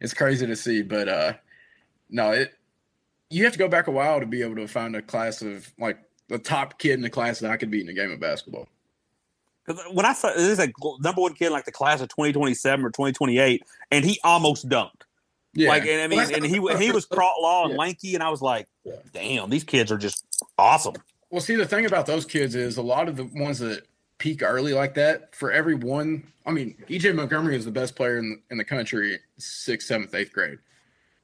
[0.00, 1.32] It's crazy to see, but uh
[2.10, 2.52] no, it
[3.30, 5.72] you have to go back a while to be able to find a class of
[5.78, 8.20] like the top kid in the class that I could beat in a game of
[8.20, 8.68] basketball.
[9.64, 12.84] Because when I saw this is a number one kid like the class of 2027
[12.84, 15.02] or 2028, and he almost dunked.
[15.54, 15.70] Yeah.
[15.70, 17.78] Like, and I mean, and he he was crawl law and yeah.
[17.78, 18.68] lanky, and I was like,
[19.12, 20.24] damn, these kids are just
[20.58, 20.94] awesome.
[21.30, 23.86] Well, see, the thing about those kids is a lot of the ones that
[24.18, 28.18] peak early like that, for every one, I mean, EJ Montgomery is the best player
[28.18, 30.58] in, in the country, sixth, seventh, eighth grade.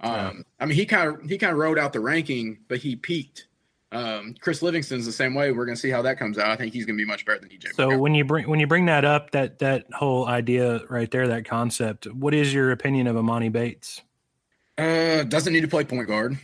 [0.02, 0.44] Um.
[0.58, 3.46] I mean, he kind of he kind of rode out the ranking, but he peaked
[3.92, 5.52] um, Chris Livingston's the same way.
[5.52, 6.50] We're going to see how that comes out.
[6.50, 7.74] I think he's going to be much better than EJ.
[7.74, 11.28] So when you bring when you bring that up, that that whole idea right there,
[11.28, 14.00] that concept, what is your opinion of Emoni Bates?
[14.78, 16.38] Uh, doesn't need to play point guard.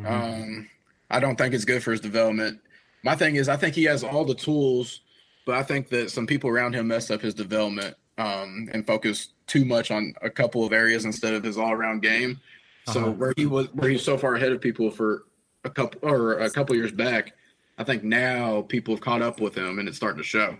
[0.00, 0.06] Mm-hmm.
[0.06, 0.68] Um,
[1.10, 2.60] I don't think it's good for his development.
[3.02, 5.02] My thing is, I think he has all the tools,
[5.44, 9.32] but I think that some people around him messed up his development um, and focused
[9.46, 12.40] too much on a couple of areas instead of his all around game.
[12.88, 13.10] So Uh-huh.
[13.12, 15.24] where he was, where he's so far ahead of people for
[15.64, 17.32] a couple or a couple years back,
[17.78, 20.56] I think now people have caught up with him and it's starting to show.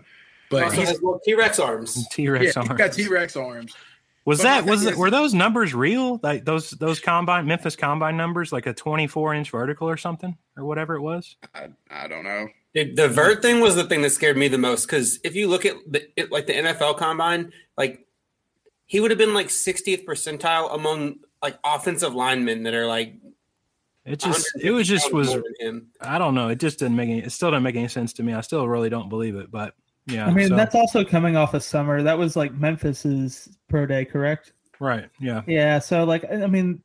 [0.49, 2.07] But Also he's, has little T-Rex arms.
[2.11, 2.69] T yeah, Rex he's arms.
[2.69, 3.73] got T Rex arms.
[4.25, 6.19] Was But that was thing it, is- were those numbers real?
[6.21, 10.37] Like those those combine Memphis combine numbers, like a twenty four inch vertical or something
[10.57, 11.37] or whatever it was.
[11.55, 12.47] I, I don't know.
[12.73, 15.47] Dude, the vert thing was the thing that scared me the most because if you
[15.47, 18.05] look at the, it, like the NFL combine, like
[18.85, 23.15] he would have been like 60th percentile among like offensive linemen that are like
[24.05, 25.87] It just it was just was more than him.
[26.01, 26.49] I don't know.
[26.49, 27.19] It just didn't make any.
[27.19, 28.33] It still didn't make any sense to me.
[28.33, 29.51] I still really don't believe it.
[29.51, 29.73] But
[30.05, 32.01] yeah, I mean, so- that's also coming off of summer.
[32.01, 34.53] That was like Memphis's pro day, correct?
[34.79, 35.09] right.
[35.19, 35.79] Yeah, Yeah.
[35.79, 36.83] So like, I mean,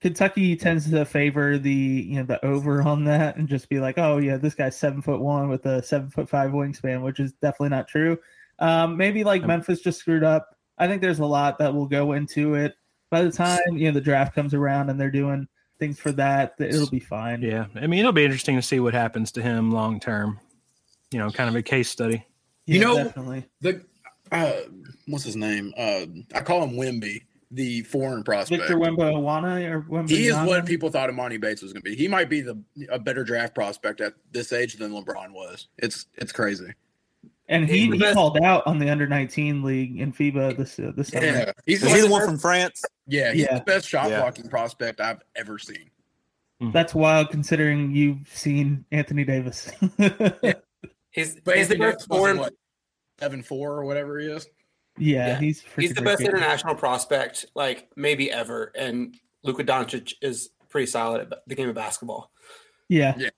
[0.00, 3.98] Kentucky tends to favor the you know the over on that and just be like,
[3.98, 7.32] oh yeah, this guy's seven foot one with a seven foot five wingspan, which is
[7.34, 8.18] definitely not true.
[8.58, 10.56] Um, maybe like Memphis just screwed up.
[10.78, 12.74] I think there's a lot that will go into it.
[13.12, 15.46] By the time you know the draft comes around and they're doing
[15.78, 17.42] things for that, that it'll be fine.
[17.42, 17.66] yeah.
[17.74, 20.40] I mean, it'll be interesting to see what happens to him long term.
[21.10, 22.24] You know, kind of a case study.
[22.64, 23.46] You know- definitely.
[23.60, 23.84] The
[24.30, 24.52] uh,
[25.08, 25.74] what's his name?
[25.76, 28.62] Uh, I call him Wimby, the foreign prospect.
[28.62, 30.08] Victor Wembanyama or Wembanyama?
[30.08, 31.94] He is what people thought Emoni Bates was going to be.
[31.94, 35.68] He might be the a better draft prospect at this age than LeBron was.
[35.76, 36.72] It's it's crazy.
[37.52, 41.08] And he, he called out on the under nineteen league in FIBA this uh, this
[41.08, 41.24] summer.
[41.26, 42.82] Yeah, he's Is he the one from France?
[43.06, 43.58] yeah, he's Yeah.
[43.58, 44.20] the best shot Yeah.
[44.20, 45.90] blocking prospect I've ever seen.
[46.72, 49.70] That's wild considering you've seen Anthony Davis.
[49.98, 50.52] yeah,
[51.10, 52.38] He's, But he's the Anthony best foreign.
[52.38, 52.54] what
[53.20, 54.46] seven four or whatever he is.
[54.98, 55.38] Yeah.
[55.40, 56.42] he's He's the best ridiculous.
[56.42, 58.70] international prospect, like maybe ever.
[58.76, 62.30] And Luka Doncic is pretty solid at the game of basketball.
[62.88, 63.14] Yeah.
[63.18, 63.30] Yeah,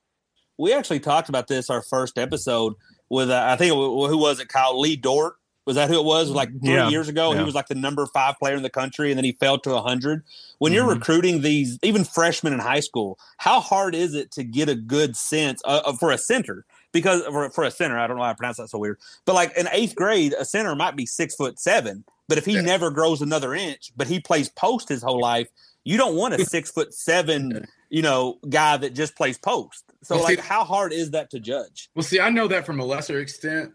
[0.58, 2.74] We actually talked about this our first episode
[3.14, 4.48] with uh, I think it wa- who was it?
[4.48, 5.36] Kyle Lee Dort.
[5.66, 6.28] Was that who it was?
[6.28, 6.90] Like three Yeah.
[6.90, 9.32] years ago, he was like the number five player in the country, and then he
[9.32, 10.22] fell to hundred.
[10.58, 10.96] When you're Mhm.
[10.98, 15.16] recruiting these, even freshmen in high school, how hard is it to get a good
[15.16, 16.66] sense uh, uh, for a center?
[16.92, 19.34] Because for, for a center, I don't know how to pronounce that so weird, but
[19.34, 22.60] like in eighth grade, a center might be six foot seven, but if he Yeah.
[22.60, 25.48] never grows another inch, but he plays post his whole life,
[25.84, 29.84] you don't want a six foot seven, you know, guy that just plays post.
[30.02, 31.90] So, Well, see- like, how hard is that to judge?
[31.94, 33.72] Well, see, I know that from a lesser extent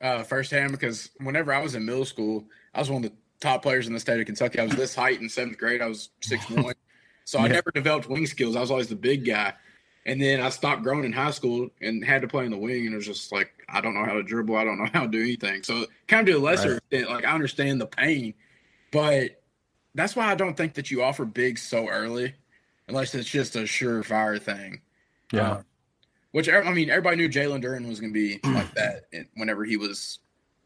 [0.00, 3.62] uh, firsthand because whenever I was in middle school, I was one of the top
[3.62, 4.58] players in the state of Kentucky.
[4.58, 5.82] I was this height in seventh grade.
[5.82, 6.74] I was six one,
[7.24, 8.56] so I never developed wing skills.
[8.56, 9.52] I was always the big guy,
[10.04, 12.86] and then I stopped growing in high school and had to play in the wing.
[12.86, 14.56] And it was just like I don't know how to dribble.
[14.56, 15.62] I don't know how to do anything.
[15.62, 16.80] So, kind of to a lesser Right.
[16.90, 18.34] extent, like I understand the pain,
[18.90, 19.40] but
[19.94, 22.34] that's why I don't think that you offer big so early,
[22.90, 24.82] unless it's just a surefire thing.
[25.32, 25.50] Yeah.
[25.50, 25.62] Uh,
[26.32, 29.76] which I mean, everybody knew Jalen Duren was going to be like that whenever he
[29.76, 30.18] was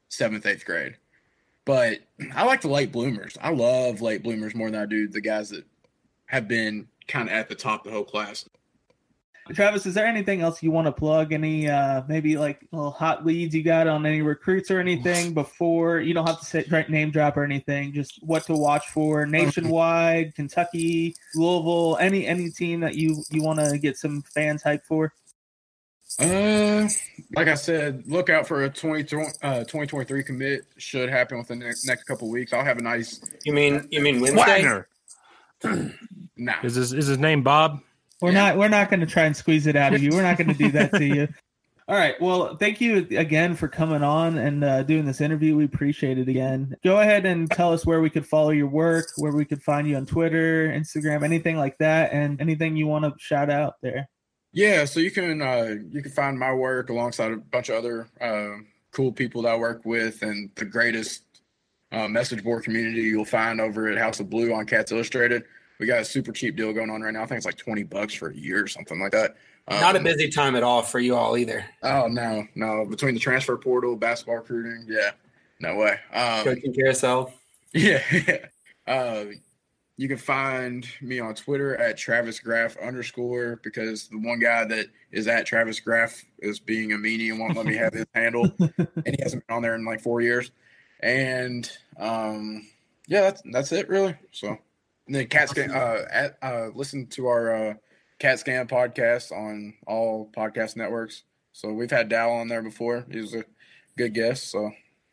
[0.09, 0.97] seventh, eighth grade.
[1.65, 2.01] But
[2.35, 3.39] I like the late bloomers.
[3.41, 5.65] I love late bloomers more than I do the guys that
[6.27, 8.47] have been kind of at the top of the whole class.
[9.53, 11.33] Travis, is there anything else you want to plug?
[11.33, 16.01] Any uh maybe like little hot leads you got on any recruits or anything before?
[16.01, 17.93] You don't have to say right name drop or anything.
[17.93, 23.59] Just what to watch for nationwide, Kentucky, Louisville, any any team that you you want
[23.61, 25.13] to get some fans hype for.
[26.19, 26.89] Uh,
[27.35, 29.03] like I said, look out for a 20,
[29.43, 30.63] uh, 2023 commit.
[30.77, 32.53] Should happen within the next, next couple weeks.
[32.53, 33.21] I'll have a nice.
[33.45, 34.63] You mean you mean Wednesday?
[34.63, 34.89] Wagner.
[36.37, 37.81] Nah, Is his is his name Bob?
[38.25, 38.49] We're Yeah.
[38.49, 40.09] not we're not going to try and squeeze it out of you.
[40.13, 41.29] We're not going to do that to you.
[41.89, 42.19] All right.
[42.19, 45.55] Well, thank you again for coming on and uh, doing this interview.
[45.57, 46.75] We appreciate it again.
[46.83, 49.87] Go ahead and tell us where we could follow your work, where we could find
[49.87, 54.09] you on Twitter, Instagram, anything like that, and anything you want to shout out there.
[54.55, 58.09] Yeah, so you can uh, you can find my work alongside a bunch of other
[58.23, 61.25] uh, cool people that I work with, and the greatest
[61.93, 65.45] uh, message board community you'll find over at House of Blue on Cats Illustrated.
[65.79, 67.23] We got a super cheap deal going on right now.
[67.23, 69.37] I think it's like twenty bucks for a year or something like that.
[69.67, 71.65] Um, Not a busy time at all for you all either.
[71.83, 72.85] Oh no, no.
[72.85, 75.13] Between the transfer portal, basketball recruiting, yeah,
[75.61, 75.99] no way.
[76.13, 77.33] Um, Coaching carousel.
[77.73, 78.03] yeah.
[78.87, 79.25] uh,
[79.97, 84.87] you can find me on Twitter at Travis Graff underscore because the one guy that
[85.13, 88.51] is at Travis Graff is being a meanie and won't let me have his handle,
[88.59, 90.51] and he hasn't been on there in like four years.
[91.01, 92.67] And um,
[93.07, 94.17] yeah, that's that's it really.
[94.33, 94.59] So
[95.07, 97.75] and then Cat Scan, uh, at, uh, listen to our uh,
[98.19, 101.23] Cat Scan podcast on all podcast networks.
[101.53, 103.05] So we've had Dow on there before.
[103.11, 103.45] He was a
[103.97, 104.51] good guest.
[104.51, 104.73] So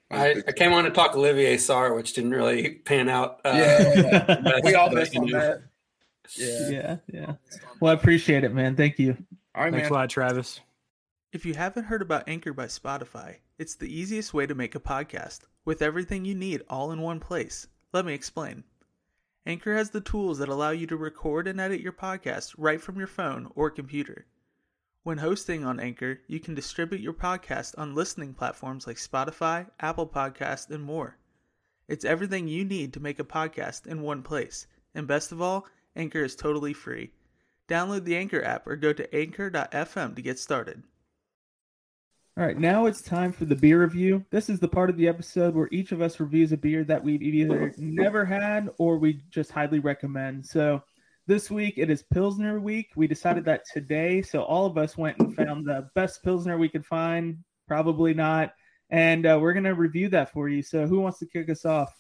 [0.10, 3.42] I, I came on to talk Olivier Sarr, which didn't really pan out.
[3.46, 5.64] Uh, yeah, but- we all missed on that.
[6.38, 6.70] Yeah.
[6.70, 7.34] yeah, yeah.
[7.82, 8.76] Well, I appreciate it, man.
[8.76, 9.18] Thank you.
[9.54, 9.92] All right, Thanks man.
[9.92, 10.62] a lot, Travis.
[11.34, 14.80] If you haven't heard about Anchor by Spotify, It's the easiest way to make a
[14.80, 17.68] podcast, with everything you need all in one place.
[17.94, 18.64] Let me explain.
[19.46, 22.98] Anchor has the tools that allow you to record and edit your podcast right from
[22.98, 24.28] your phone or computer.
[25.04, 30.06] When hosting on Anchor, you can distribute your podcast on listening platforms like Spotify, Apple
[30.06, 31.18] Podcast, and more.
[31.88, 34.68] It's everything you need to make a podcast in one place.
[34.94, 37.12] And best of all, Anchor is totally free.
[37.68, 40.84] Download the Anchor app or go to anchor.fm to get started.
[42.38, 44.26] All right, now it's time for the beer review.
[44.32, 47.04] This is the part of the episode where each of us reviews a beer that
[47.04, 50.46] we've either never had or we just highly recommend.
[50.46, 50.82] So
[51.28, 52.92] this week it is Pilsner week.
[52.96, 56.70] We decided that today, so all of us went and found the best Pilsner we
[56.70, 57.38] could find.
[57.68, 58.54] Probably not.
[58.90, 60.64] And uh, we're going to review that for you.
[60.64, 61.94] So who wants to kick us off?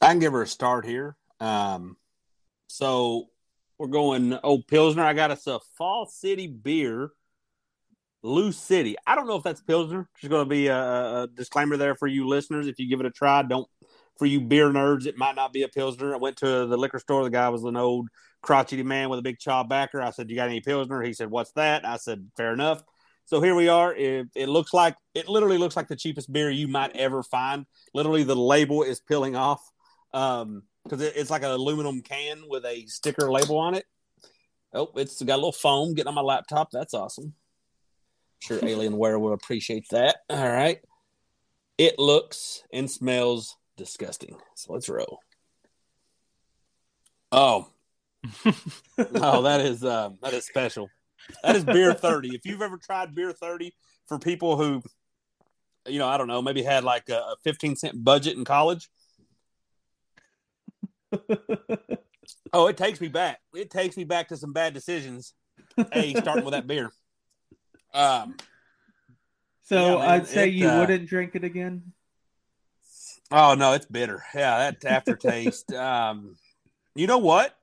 [0.00, 1.16] I can give her a start here.
[1.40, 1.96] Um,
[2.68, 3.26] so
[3.76, 5.02] we're going oh Pilsner.
[5.02, 7.10] I got us a Fall City beer
[8.22, 8.96] Lou City.
[9.06, 10.08] I don't know if that's Pilsner.
[10.20, 12.66] There's going to be a, a, disclaimer there for you listeners.
[12.66, 13.68] If you give it a try, don't.
[14.18, 16.12] For you beer nerds, it might not be a Pilsner.
[16.12, 17.24] I went to the liquor store.
[17.24, 18.08] The guy was an old
[18.42, 20.02] crotchety man with a big chaw backer.
[20.02, 22.82] I said, "You got any Pilsner?" He said, "What's that?" I said, "Fair enough."
[23.24, 23.94] So here we are.
[23.94, 27.64] It, it looks like it literally looks like the cheapest beer you might ever find.
[27.94, 29.62] Literally, the label is peeling off
[30.12, 33.86] because um, it, it's like an aluminum can with a sticker label on it.
[34.74, 36.72] Oh, it's got a little foam getting on my laptop.
[36.72, 37.34] That's awesome
[38.40, 40.16] sure Alienware will appreciate that.
[40.28, 40.80] All right.
[41.78, 44.36] It looks and smells disgusting.
[44.54, 45.20] So let's roll.
[47.32, 47.68] Oh.
[49.14, 50.90] oh, that is um that is special.
[51.42, 52.34] That is beer 30.
[52.34, 53.72] If you've ever tried beer 30
[54.06, 54.82] for people who
[55.86, 58.90] you know, I don't know, maybe had like a 15 cent budget in college.
[62.52, 63.40] oh, it takes me back.
[63.54, 65.32] It takes me back to some bad decisions.
[65.92, 66.90] Hey, starting with that beer.
[67.92, 68.36] Um,
[69.62, 71.92] so yeah, I'd say it, you uh, wouldn't drink it again.
[73.30, 74.24] Oh no, it's bitter.
[74.34, 75.72] Yeah, that aftertaste.
[75.74, 76.36] um,
[76.94, 77.54] you know what?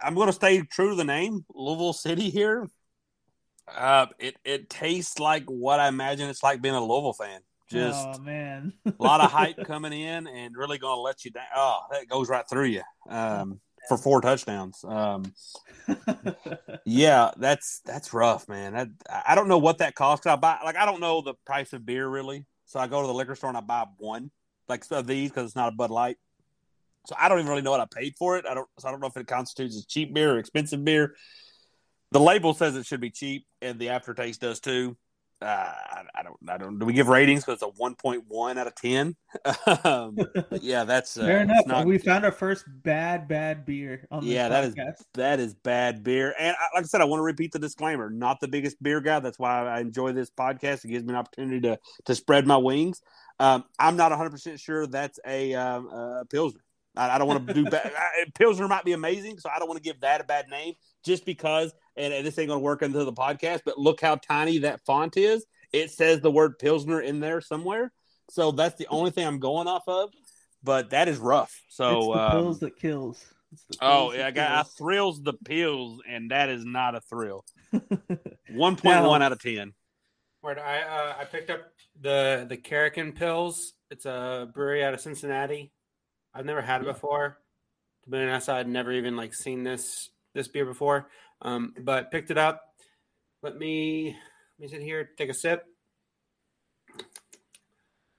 [0.00, 2.68] I'm going to stay true to the name, Louisville City here.
[3.68, 7.40] Uh, it it tastes like what I imagine it's like being a Louisville fan.
[7.70, 11.30] Just oh man, a lot of hype coming in and really going to let you
[11.30, 11.44] down.
[11.54, 12.82] Oh, that goes right through you.
[13.08, 14.84] Um, for four touchdowns.
[14.84, 15.32] Um,
[16.84, 18.74] yeah, that's that's rough, man.
[18.74, 18.88] That,
[19.26, 20.26] I don't know what that costs.
[20.26, 23.06] I buy like I don't know the price of beer really, so I go to
[23.06, 24.30] the liquor store and I buy one
[24.68, 26.16] like of these because it's not a Bud Light.
[27.06, 28.46] So I don't even really know what I paid for it.
[28.46, 28.68] I don't.
[28.78, 31.14] So I don't know if it constitutes as cheap beer or expensive beer.
[32.12, 34.96] The label says it should be cheap, and the aftertaste does too
[35.42, 35.74] uh,
[36.14, 36.78] I, don't, I don't.
[36.78, 37.44] Do we give ratings?
[37.44, 39.16] Because it's a one point one out of ten.
[39.84, 40.16] um,
[40.60, 41.66] yeah, that's uh, fair enough.
[41.66, 44.06] Not, we found our first bad, bad beer.
[44.10, 44.74] on Yeah, that is
[45.14, 46.34] that is bad beer.
[46.38, 48.08] And I, like I said, I want to repeat the disclaimer.
[48.08, 49.20] Not the biggest beer guy.
[49.20, 50.84] That's why I enjoy this podcast.
[50.84, 53.02] It gives me an opportunity to to spread my wings.
[53.38, 56.62] Um, I'm not 100 percent sure that's a, um, a pilsner.
[56.96, 57.92] I, I don't want to do bad.
[58.34, 60.74] Pilsner might be amazing, so I don't want to give that a bad name
[61.04, 61.72] just because.
[61.96, 64.80] And, and this ain't going to work into the podcast, but look how tiny that
[64.86, 65.44] font is.
[65.72, 67.92] It says the word Pilsner in there somewhere.
[68.30, 70.10] So that's the only thing I'm going off of.
[70.62, 71.52] But that is rough.
[71.68, 73.24] So it's the um, pills that kills.
[73.80, 77.44] Oh yeah, I got I thrills the pills, and that is not a thrill.
[78.50, 79.72] One point one out of ten.
[80.40, 81.60] Where I uh, I picked up
[82.00, 83.72] the the Karriken Pils.
[83.90, 85.72] It's a brewery out of Cincinnati.
[86.34, 87.38] I've never had it before.
[88.04, 91.08] To be honest, I'd never even like seen this this beer before.
[91.40, 92.62] Um, but picked it up.
[93.42, 94.16] Let me
[94.58, 95.64] let me sit here, take a sip.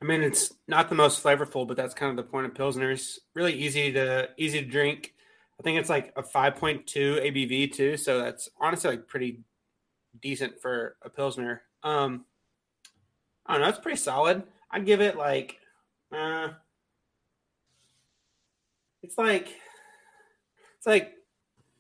[0.02, 3.20] I mean, it's not the most flavorful, but that's kind of the point of pilsners.
[3.34, 5.14] Really easy to easy to drink.
[5.60, 9.42] I think it's like a 5.2 ABV too, so that's honestly like pretty
[10.22, 11.62] decent for a pilsner.
[11.84, 12.26] Um,
[13.46, 14.44] I don't know, it's pretty solid.
[14.72, 15.58] I'd give it like
[16.12, 16.50] uh,
[19.04, 19.60] it's like
[20.78, 21.14] it's like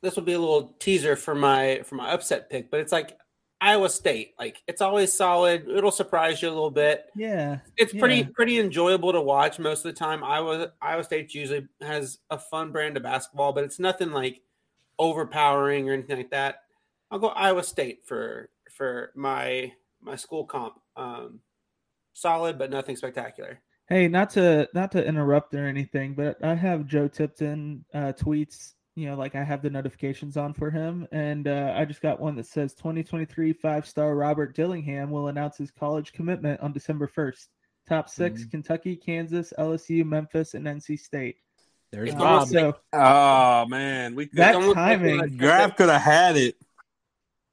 [0.01, 3.17] this will be a little teaser for my for my upset pick, but it's like
[3.61, 4.33] Iowa State.
[4.37, 5.67] Like it's always solid.
[5.69, 7.05] It'll surprise you a little bit.
[7.15, 7.59] Yeah.
[7.77, 7.99] It's yeah.
[8.01, 10.23] pretty pretty enjoyable to watch most of the time.
[10.23, 14.41] Iowa Iowa State usually has a fun brand of basketball, but it's nothing like
[14.99, 16.63] overpowering or anything like that.
[17.09, 19.71] I'll go Iowa State for for my
[20.01, 20.75] my school comp.
[20.97, 21.39] Um
[22.11, 23.61] solid but nothing spectacular.
[23.89, 28.73] Hey, not to not to interrupt or anything, but I have Joe Tipton uh, tweets.
[28.95, 32.19] You know, like I have the notifications on for him, and uh, I just got
[32.19, 37.07] one that says 2023 five star Robert Dillingham will announce his college commitment on December
[37.07, 37.47] 1st.
[37.87, 38.49] Top 6 mm-hmm.
[38.49, 41.35] Kentucky, Kansas, LSU, Memphis, and NC State.
[41.91, 42.47] There's uh, Bob.
[42.47, 45.37] So, oh man, we that timing.
[45.37, 46.55] Graf could have had it.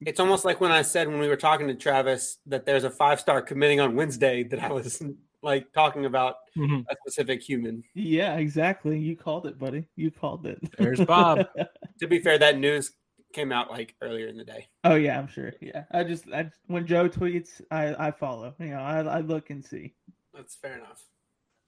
[0.00, 2.90] It's almost like when I said when we were talking to Travis that there's a
[2.90, 5.02] five star committing on Wednesday that I was
[5.42, 6.84] like talking about Mhm.
[6.90, 7.82] a specific human.
[7.94, 8.98] Yeah, exactly.
[8.98, 9.86] You called it, buddy.
[9.96, 10.58] You called it.
[10.78, 11.46] There's Bob.
[12.00, 12.92] To be fair, that news
[13.34, 14.68] came out like earlier in the day.
[14.84, 15.52] oh yeah, I'm sure.
[15.60, 18.54] Yeah, I just I when Joe tweets, I I follow.
[18.58, 19.94] You know, I I look and see.
[20.34, 21.04] That's fair enough.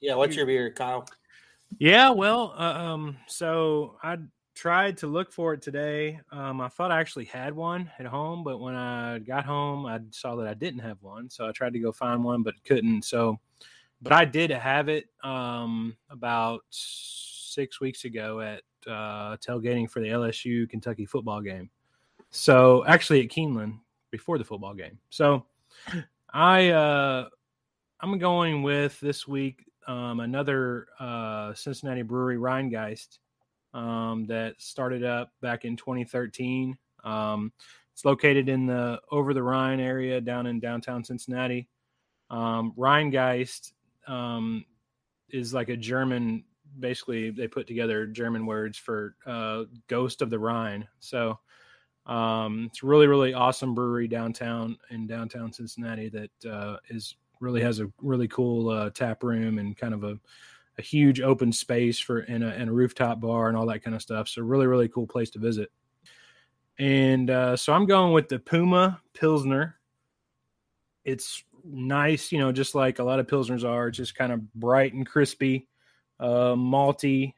[0.01, 1.07] Yeah, what's your beer, Kyle?
[1.79, 4.17] Yeah, well, uh, um, so I
[4.55, 6.19] tried to look for it today.
[6.31, 9.99] Um, I thought I actually had one at home, but when I got home, I
[10.11, 11.29] saw that I didn't have one.
[11.29, 13.03] So I tried to go find one, but couldn't.
[13.03, 13.39] So,
[14.01, 20.07] but I did have it um, about six weeks ago at uh, tailgating for the
[20.07, 21.69] LSU Kentucky football game.
[22.29, 23.79] So actually at Keeneland
[24.11, 24.99] before the football game.
[25.09, 25.45] So
[26.33, 27.29] I uh,
[27.99, 33.19] I'm going with this week um, another uh, Cincinnati brewery, Rhinegeist,
[33.73, 36.77] um, that started up back in 2013.
[37.03, 37.51] Um,
[37.93, 41.67] it's located in the over the Rhine area down in downtown Cincinnati.
[42.29, 43.73] Um, Rhinegeist
[44.07, 44.65] um,
[45.29, 46.43] is like a German,
[46.79, 50.87] basically, they put together German words for uh, ghost of the Rhine.
[50.99, 51.39] So
[52.05, 57.79] um, it's really, really awesome brewery downtown in downtown Cincinnati that uh, is really has
[57.79, 60.17] a really cool uh, tap room and kind of a,
[60.77, 64.01] a huge open space for and a, a rooftop bar and all that kind of
[64.01, 64.27] stuff.
[64.27, 65.71] So really, really cool place to visit.
[66.79, 69.75] And uh, so I'm going with the Puma Pilsner.
[71.05, 74.93] It's nice, you know, just like a lot of Pilsners are, just kind of bright
[74.93, 75.67] and crispy,
[76.19, 77.33] uh, malty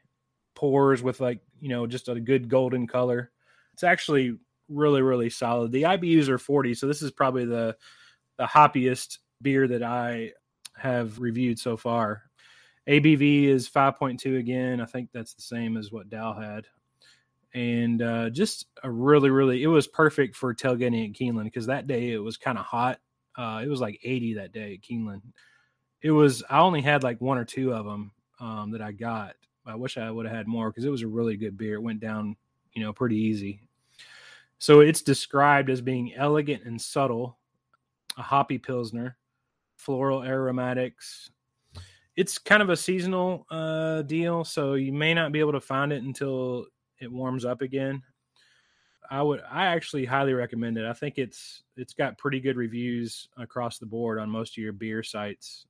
[0.54, 3.30] pours with like, you know, just a good golden color.
[3.74, 5.72] It's actually really, really solid.
[5.72, 7.76] The IBUs are 40, so this is probably the
[8.38, 10.32] the hoppiest beer that I
[10.76, 12.25] have reviewed so far.
[12.88, 14.80] ABV is 5.2 again.
[14.80, 16.66] I think that's the same as what Dow had.
[17.54, 21.86] And uh, just a really, really, it was perfect for tailgating at Keeneland because that
[21.86, 23.00] day it was kind of hot.
[23.36, 25.22] Uh, it was like 80 that day at Keeneland.
[26.02, 29.34] It was, I only had like one or two of them um, that I got.
[29.64, 31.74] I wish I would have had more because it was a really good beer.
[31.74, 32.36] It went down,
[32.72, 33.62] you know, pretty easy.
[34.58, 37.36] So it's described as being elegant and subtle,
[38.16, 39.16] a hoppy pilsner,
[39.76, 41.30] floral aromatics.
[42.16, 45.92] It's kind of a seasonal uh, deal, so you may not be able to find
[45.92, 46.66] it until
[46.98, 48.02] it warms up again.
[49.10, 50.86] I would, I actually highly recommend it.
[50.86, 54.72] I think it's it's got pretty good reviews across the board on most of your
[54.72, 55.66] beer sites.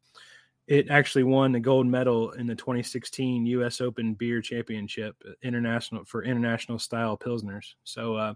[0.69, 3.81] It actually won the gold medal in the 2016 U.S.
[3.81, 7.75] Open Beer Championship international for international style pilsners.
[7.85, 8.15] So.
[8.15, 8.35] Uh,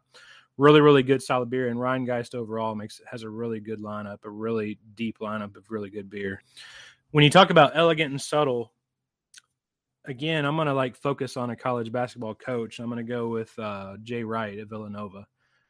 [0.61, 1.69] really, really good solid beer.
[1.69, 5.91] And Rhinegeist overall makes has a really good lineup, a really deep lineup of really
[5.91, 6.43] good beer.
[7.13, 8.73] When you talk about elegant and subtle,
[10.05, 12.79] again, I'm gonna like focus on a college basketball coach.
[12.79, 15.27] I'm gonna go with uh, Jay Wright at Villanova.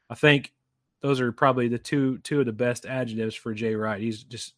[0.08, 0.52] I think
[1.00, 4.00] those are probably the two two of the best adjectives for Jay Wright.
[4.00, 4.54] He's just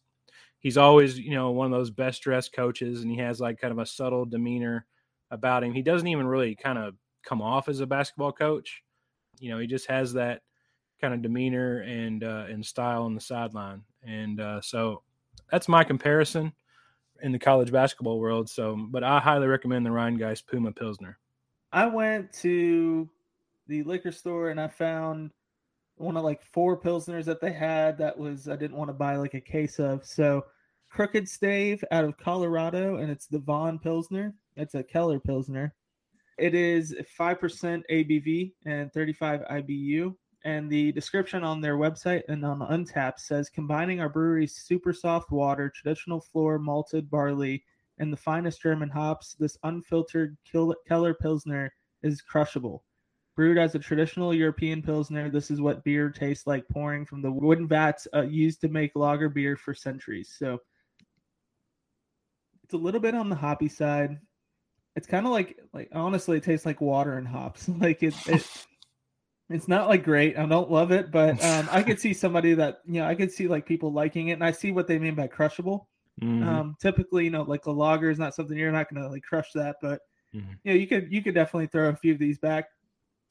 [0.59, 3.71] he's always you know one of those best dressed coaches, and he has like kind
[3.71, 4.85] of a subtle demeanor
[5.31, 5.73] about him.
[5.73, 8.83] He doesn't even really kind of come off as a basketball coach
[9.39, 10.41] you know, he just has that
[11.01, 15.03] kind of demeanor and uh, and style on the sideline, and uh, so
[15.51, 16.53] that's my comparison
[17.23, 18.49] in the college basketball world.
[18.49, 21.17] So, but I highly recommend the Rhinegeist Puma Pilsner.
[21.71, 23.09] I went to
[23.67, 25.31] the liquor store and I found
[25.95, 29.15] one of like four pilsners that they had that was I didn't want to buy
[29.15, 30.05] like a case of.
[30.05, 30.45] So
[30.89, 34.35] Crooked Stave out of Colorado and it's the Von Pilsner.
[34.57, 35.73] It's a Keller Pilsner.
[36.37, 40.15] It is 5% ABV and 35 IBU.
[40.45, 45.31] And the description on their website and on Untappd says combining our brewery's super soft
[45.31, 47.63] water, traditional floor malted barley,
[47.97, 52.83] and the finest German hops, this unfiltered Keller Pilsner is crushable.
[53.35, 57.31] Brewed as a traditional European Pilsner, this is what beer tastes like pouring from the
[57.31, 60.35] wooden vats uh, used to make lager beer for centuries.
[60.37, 60.59] So
[62.63, 64.19] it's a little bit on the hoppy side
[64.95, 68.47] it's kind of like like honestly it tastes like water and hops like it, it
[69.49, 72.79] it's not like great i don't love it but um i could see somebody that
[72.85, 75.15] you know i could see like people liking it and i see what they mean
[75.15, 75.87] by crushable
[76.21, 76.47] Mhm.
[76.47, 79.51] um typically you know like a lager is not something you're not gonna like crush
[79.53, 79.99] that but
[80.33, 80.57] Mhm.
[80.63, 82.65] you know you could you could definitely throw a few of these back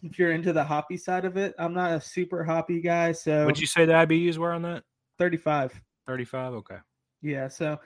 [0.03, 3.47] if you're into the hoppy side of it i'm not a super hoppy guy so
[3.47, 4.85] Would you say the IBUs were on that?
[5.19, 6.53] 35 35.
[6.55, 6.79] Okay.
[7.23, 7.81] Yeah, so if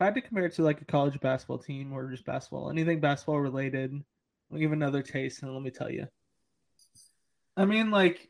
[0.00, 3.00] I had to compare it to like a college basketball team or just basketball, anything
[3.00, 3.94] basketball related,
[4.52, 6.06] I'll give another taste and let me tell you.
[7.58, 8.28] I mean, like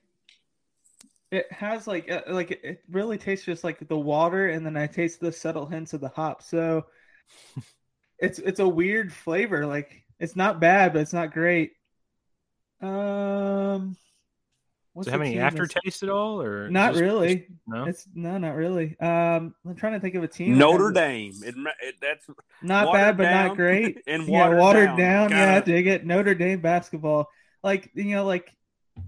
[1.31, 4.77] it has like uh, like it- it really tastes just like the water, and then
[4.77, 6.43] I taste the subtle hints of the hop.
[6.43, 6.87] So
[8.19, 9.67] it's it's a weird flavor.
[9.67, 11.73] Like it's not bad, but it's not great.
[12.81, 13.97] Um,
[14.95, 17.47] What's Does it have any aftertaste at all, or Not just- really.
[17.69, 17.85] No.
[17.85, 18.99] It's no, not really.
[18.99, 20.59] Um, I'm trying to think of a team.
[20.59, 21.33] Notre has- Dame.
[21.45, 22.27] It, it, that's
[22.63, 24.03] not bad, but not great.
[24.09, 24.99] and yeah, watered watered down.
[24.99, 25.31] down.
[25.31, 26.07] Yeah, Kinda- dig it.
[26.07, 27.29] Notre Dame basketball.
[27.63, 28.53] Like you know, like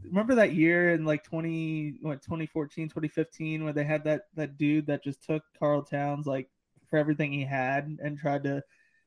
[0.05, 4.86] remember that year in like 20 what 2014 2015 where they had that that dude
[4.86, 6.49] that just took Karl Towns like
[6.88, 8.62] for everything he had and tried to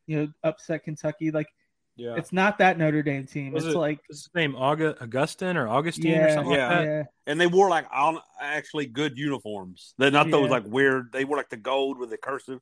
[0.07, 1.47] you know upset Kentucky like
[1.95, 2.15] Yeah.
[2.15, 4.53] it's not that Notre Dame team Was it's it- like What's his name?
[4.53, 6.67] Auga- Augustine or Augustine or yeah something Yeah.
[6.69, 6.83] like that?
[6.85, 9.93] yeah and they wore like on, actually good uniforms.
[9.97, 11.11] They're not those like weird.
[11.13, 12.59] They wore like the gold with the cursive.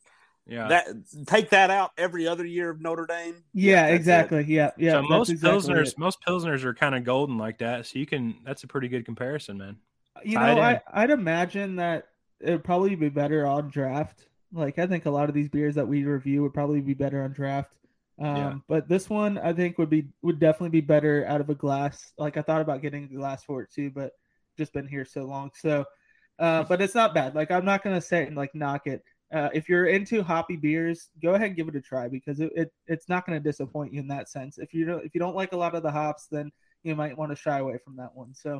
[0.47, 0.67] Yeah.
[0.67, 0.87] That
[1.27, 3.43] take that out every other year of Notre Dame.
[3.53, 3.95] yeah that's it.
[3.95, 5.97] exactly yeah yeah so most exactly pilsners, it.
[5.99, 7.85] most pilsners are kind of golden like that.
[7.85, 8.35] So you can.
[8.45, 9.77] That's a pretty good comparison, man.
[10.25, 10.63] you tied know in.
[10.67, 12.07] I, I'd imagine that
[12.41, 15.87] it'd probably be better on draft like I think a lot of these beers that
[15.87, 17.71] we review would probably be better on draft
[18.19, 18.53] um Yeah.
[18.67, 22.11] but this one I think would be would definitely be better out of a glass
[22.17, 24.11] like I thought about getting a glass for it too but
[24.57, 25.85] just been here so long so
[26.39, 29.03] uh but it's not bad like I'm not gonna say and like knock it
[29.33, 32.51] uh, if you're into hoppy beers, go ahead and give it a try because it,
[32.55, 34.57] it it's not going to disappoint you in that sense.
[34.57, 36.51] If you don't if you don't like a lot of the hops, then
[36.83, 38.33] you might want to shy away from that one.
[38.33, 38.59] So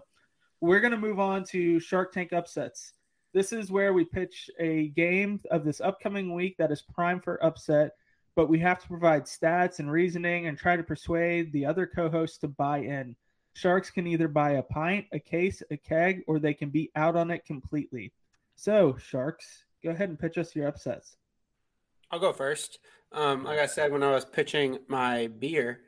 [0.61, 2.93] we're going to move on to Shark Tank upsets.
[3.33, 7.43] This is where we pitch a game of this upcoming week that is prime for
[7.43, 7.91] upset,
[8.35, 12.37] but we have to provide stats and reasoning and try to persuade the other co-hosts
[12.39, 13.15] to buy in.
[13.53, 17.15] Sharks can either buy a pint, a case, a keg, or they can be out
[17.15, 18.13] on it completely.
[18.55, 21.17] So, Sharks, go ahead and pitch us your upsets.
[22.11, 22.79] I'll go first.
[23.11, 25.81] Um, like I said, when I was pitching my beer,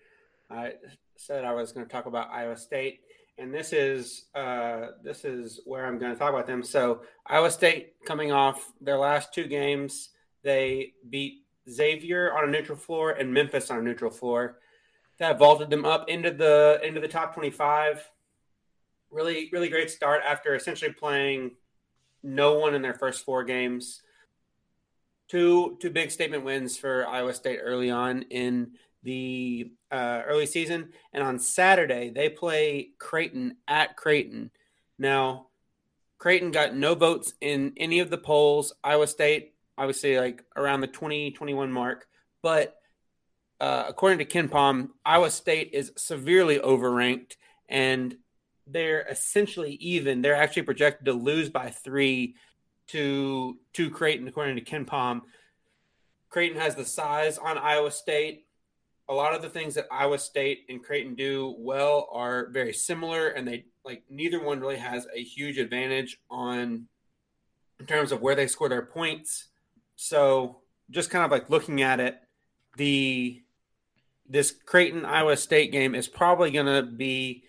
[0.50, 0.74] I
[1.16, 3.02] said I was going to talk about Iowa State,
[3.38, 6.64] and this is uh, this is where I'm going to talk about them.
[6.64, 10.10] So Iowa State coming off their last two games,
[10.44, 14.60] they beat Xavier on a neutral floor and Memphis on a neutral floor.
[15.20, 18.10] That vaulted them up into the into the top 25.
[19.12, 21.52] Really, really great start after essentially playing
[22.24, 24.01] no one in their first four games
[25.34, 30.89] two two big statement wins for Iowa State early on in the uh, early season,
[31.11, 34.51] and on Saturday they play Creighton at Creighton.
[34.99, 35.47] Now,
[36.19, 38.74] Creighton got no votes in any of the polls.
[38.84, 42.07] Iowa State, obviously, like around the 20, 21 mark,
[42.43, 42.78] but
[43.59, 48.15] uh, according to KenPom, Iowa State is severely overranked, and
[48.68, 50.22] they're essentially even.
[50.22, 52.36] They're actually projected to lose by three
[52.88, 55.22] to to Creighton, according to KenPom.
[56.30, 58.47] Creighton has the size on Iowa State.
[59.09, 63.30] A lot of the things that Iowa State and Creighton do well are very similar,
[63.30, 66.88] and they like neither one really has a huge advantage on
[67.80, 69.47] in terms of where they score their points.
[69.95, 72.18] So just kind of like looking at it,
[72.78, 73.41] the
[74.28, 77.43] this Creighton Iowa State game is probably going to be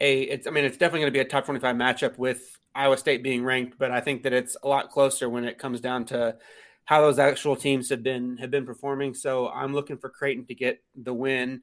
[0.00, 0.22] a.
[0.22, 2.96] It's I mean it's definitely going to be a top twenty five matchup with Iowa
[2.96, 6.04] State being ranked, but I think that it's a lot closer when it comes down
[6.06, 6.36] to
[6.84, 9.14] how those actual teams have been have been performing.
[9.14, 11.62] So I'm looking for Creighton to get the win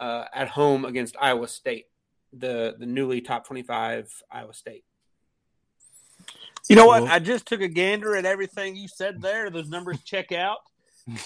[0.00, 1.86] uh, at home against Iowa State,
[2.32, 4.84] the the newly top 25 Iowa State.
[6.68, 7.02] You know what?
[7.04, 9.50] I just took a gander at everything you said there.
[9.50, 10.58] Those numbers check out.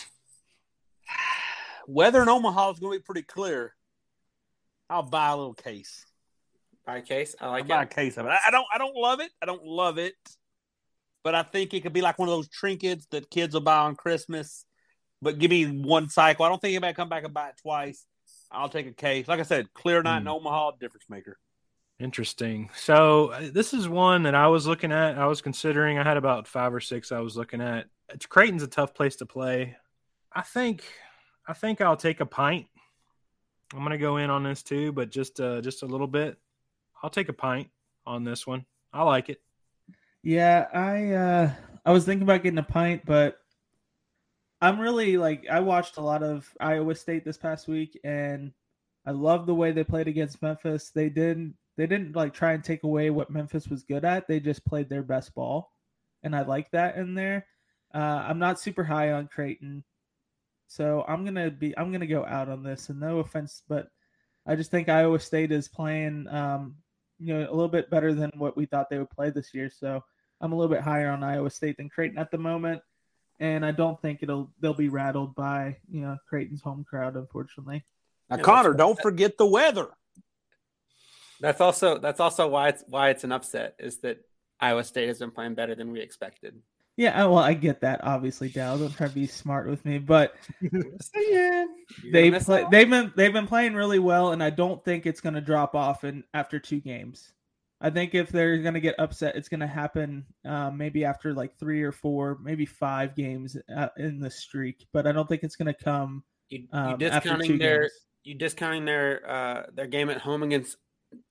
[1.87, 3.75] Weather in Omaha is going to be pretty clear.
[4.89, 6.06] I'll buy a little case.
[6.87, 7.91] By case, I like buy a it.
[7.91, 8.29] case of it.
[8.31, 8.67] I, I don't.
[8.73, 9.31] I don't love it.
[9.43, 10.15] I don't love it.
[11.25, 13.79] But I think it could be like one of those trinkets that kids will buy
[13.79, 14.65] on Christmas.
[15.21, 16.45] But give me one cycle.
[16.45, 18.05] I don't think anybody come back and buy it twice.
[18.53, 19.27] I'll take a case.
[19.27, 20.29] Like I said, clear night in Hmm.
[20.29, 21.37] Omaha, difference maker.
[21.99, 22.71] Interesting.
[22.77, 25.19] So uh, this is one that I was looking at.
[25.19, 25.99] I was considering.
[25.99, 27.87] I had about five or six I was looking at.
[28.11, 29.77] It's, Creighton's a tough place to play.
[30.33, 30.85] I think.
[31.49, 32.67] I think I'll take a pint.
[33.73, 36.39] I'm gonna go in on this too, but just uh, just a little bit.
[37.03, 37.69] I'll take a pint
[38.07, 38.67] on this one.
[38.93, 39.41] I like it.
[40.23, 41.51] Yeah, I uh
[41.85, 43.39] I was thinking about getting a pint, but
[44.61, 48.53] I'm really like I watched a lot of Iowa State this past week and
[49.07, 50.91] I love the way they played against Memphis.
[50.91, 54.27] They didn't they didn't like try and take away what Memphis was good at.
[54.27, 55.73] They just played their best ball.
[56.23, 57.47] And I like that in there.
[57.95, 59.85] Uh I'm not super high on Creighton.
[60.67, 63.89] So I'm gonna be I'm gonna go out on this and no offense, but
[64.47, 66.77] I just think Iowa State is playing um
[67.19, 69.71] you know a little bit better than what we thought they would play this year.
[69.71, 70.03] So
[70.41, 72.83] I'm a little bit higher on Iowa State than Creighton at the moment,
[73.41, 77.85] and I don't think it'll they'll be rattled by you know Creighton's home crowd, unfortunately.
[78.31, 79.89] Now, Yeah, Connor, don't forget the weather.
[81.41, 84.19] That's also that's also why it's why it's an upset is that
[84.61, 86.61] Iowa State has been playing better than we expected.
[86.97, 88.79] Yeah, well, I get that obviously, Dal.
[88.79, 91.69] Don't try to be smart with me, but Just saying.
[92.03, 95.21] You're they play they've been they've been playing really well, and I don't think it's
[95.21, 97.33] going to drop off in after two games.
[97.83, 101.35] I think if they're going to get upset, it's going to happen um, maybe after
[101.35, 104.87] like three or four, maybe five games uh, in the streak.
[104.95, 106.25] But I don't think it's going to come.
[106.49, 107.93] You, you Um, discounting their games.
[108.25, 110.79] you discounting their uh, their game at home against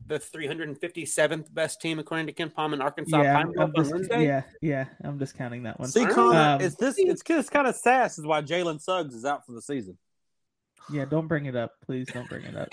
[0.07, 4.25] the 357th best team according to KenPom in Arkansas Yeah, Pine I'm, I'm just, Wednesday.
[4.25, 4.85] yeah, yeah.
[5.03, 5.89] I'm discounting that one.
[5.89, 6.95] See, Connor, Um, it's this.
[6.97, 9.97] It's just kind of sass is why Jalen Suggs is out for the season.
[10.91, 12.07] Yeah, don't bring it up, please.
[12.13, 12.69] Don't bring it up.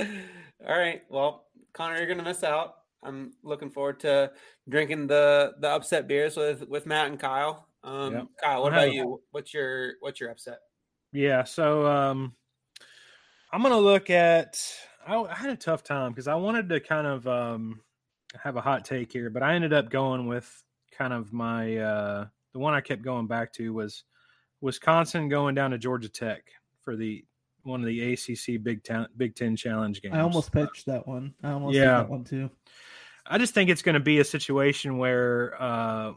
[0.00, 1.02] All right.
[1.08, 2.74] Well, Connor, you're gonna miss out.
[3.02, 4.30] I'm looking forward to
[4.68, 7.66] drinking the the upset beers with with Matt and Kyle.
[7.84, 8.26] Um, Yep.
[8.42, 9.20] Kyle, what about you?
[9.32, 10.58] What's your what's your upset?
[11.12, 12.34] Yeah, so um,
[13.52, 14.58] I'm gonna look at.
[15.06, 17.80] I, I had a tough time because I wanted to kind of um,
[18.40, 20.62] have a hot take here, but I ended up going with
[20.96, 24.04] kind of my uh, the one I kept going back to was
[24.60, 26.44] Wisconsin going down to Georgia Tech
[26.80, 27.24] for the
[27.64, 30.14] one of the ACC Big Ten Big Ten Challenge games.
[30.14, 31.34] I almost pitched that one.
[31.42, 31.98] I almost Yeah.
[31.98, 32.50] that one too.
[33.26, 36.12] I just think it's going to be a situation where uh,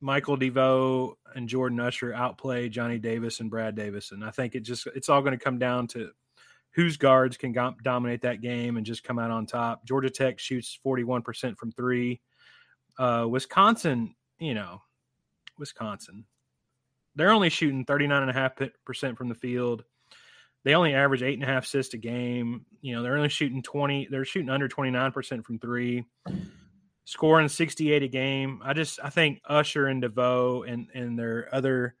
[0.00, 4.60] Michael DeVoe and Jordan Usher outplay Johnny Davis and Brad Davis, and I think it
[4.60, 6.10] just it's all going to come down to
[6.78, 9.84] whose guards can go- dominate that game and just come out on top.
[9.84, 12.20] Georgia Tech shoots forty one percent from three.
[12.96, 14.80] Uh, Wisconsin, you know,
[15.58, 16.24] Wisconsin,
[17.16, 18.52] they're only shooting thirty nine and a half
[18.84, 19.82] percent from the field.
[20.62, 22.64] They only average eight and a half assists a game.
[22.80, 26.04] You know, they're only shooting 20, they're shooting under 29% from three,
[27.06, 28.60] scoring 68 a game.
[28.64, 31.94] I just, I think Usher and DeVoe and, and their other,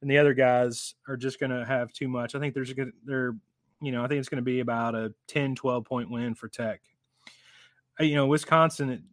[0.00, 2.34] and the other guys are just going to have too much.
[2.34, 3.34] I think there's going to, they're,
[3.80, 6.48] you know, I think it's going to be about a 10, 12 point win for
[6.48, 6.80] Tech.
[8.00, 9.04] Uh, You know, Wisconsin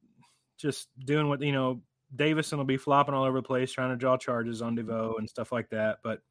[0.57, 1.81] just doing what, you know,
[2.15, 5.29] Davison will be flopping all over the place trying to draw charges on DeVoe and
[5.29, 5.99] stuff like that.
[6.03, 6.21] But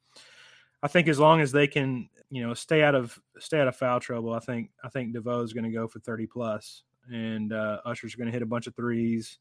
[0.81, 3.75] I think as long as they can, you know, stay out of stay out of
[3.75, 7.53] foul trouble, I think I think DeVoe is going to go for thirty plus, and
[7.53, 9.37] uh, Usher's going to hit a bunch of threes.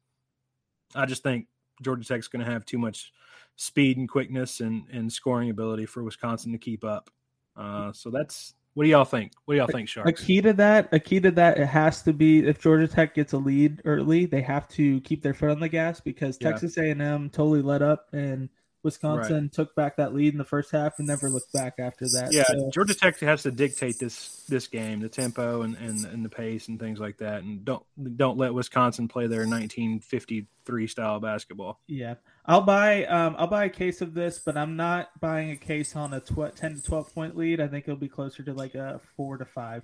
[0.95, 1.47] I just think
[1.83, 3.13] Georgia Tech's going to have too much
[3.57, 7.11] speed and quickness and and scoring ability for Wisconsin to keep up.
[7.57, 9.33] Uh, so that's what do y'all think?
[9.45, 10.20] What do y'all think, Sharks?
[10.20, 13.14] A key to that, a key to that, it has to be if Georgia Tech
[13.14, 16.51] gets a lead early, they have to keep their foot on the gas because Yeah.
[16.51, 18.49] Texas A&M totally let up and
[18.85, 22.32] Wisconsin took back that lead in the first half and never looked back after that.
[22.32, 26.24] Yeah, So, Georgia Tech has to dictate this this game, the tempo and, and and
[26.24, 27.82] the pace and things like that, and don't
[28.16, 31.80] don't let Wisconsin play their 1953 style basketball.
[31.87, 32.14] yeah.
[32.47, 35.97] I'll buy um I'll buy a case of this, but I'm not buying a case
[35.97, 37.59] on a tw- 10 to 12 point lead.
[37.61, 39.82] I think it'll be closer to like a 4 to 5.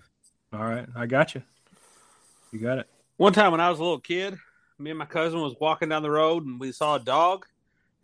[0.52, 1.42] All right, I got you.
[2.52, 2.86] You got it.
[3.16, 4.36] One time when I was a little kid,
[4.78, 7.46] me and my cousin was walking down the road and we saw a dog.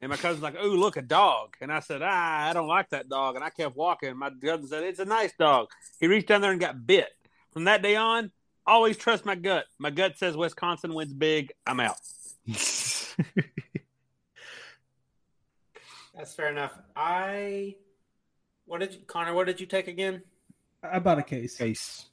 [0.02, 2.90] And my cousin's like, "Oh, look, a dog!" And I said, "Ah, I don't like
[2.90, 4.16] that dog." And I kept walking.
[4.16, 5.68] My cousin said, "It's a nice dog."
[5.98, 7.08] He reached down there and got bit.
[7.52, 8.30] From that day on,
[8.66, 9.64] always trust my gut.
[9.78, 11.52] My gut says Wisconsin wins big.
[11.66, 11.96] I'm out.
[16.14, 16.78] That's fair enough.
[16.94, 17.76] I
[18.66, 19.32] what did you, Connor?
[19.32, 20.22] What did you take again?
[20.82, 21.56] I bought a case.
[21.56, 22.06] Case.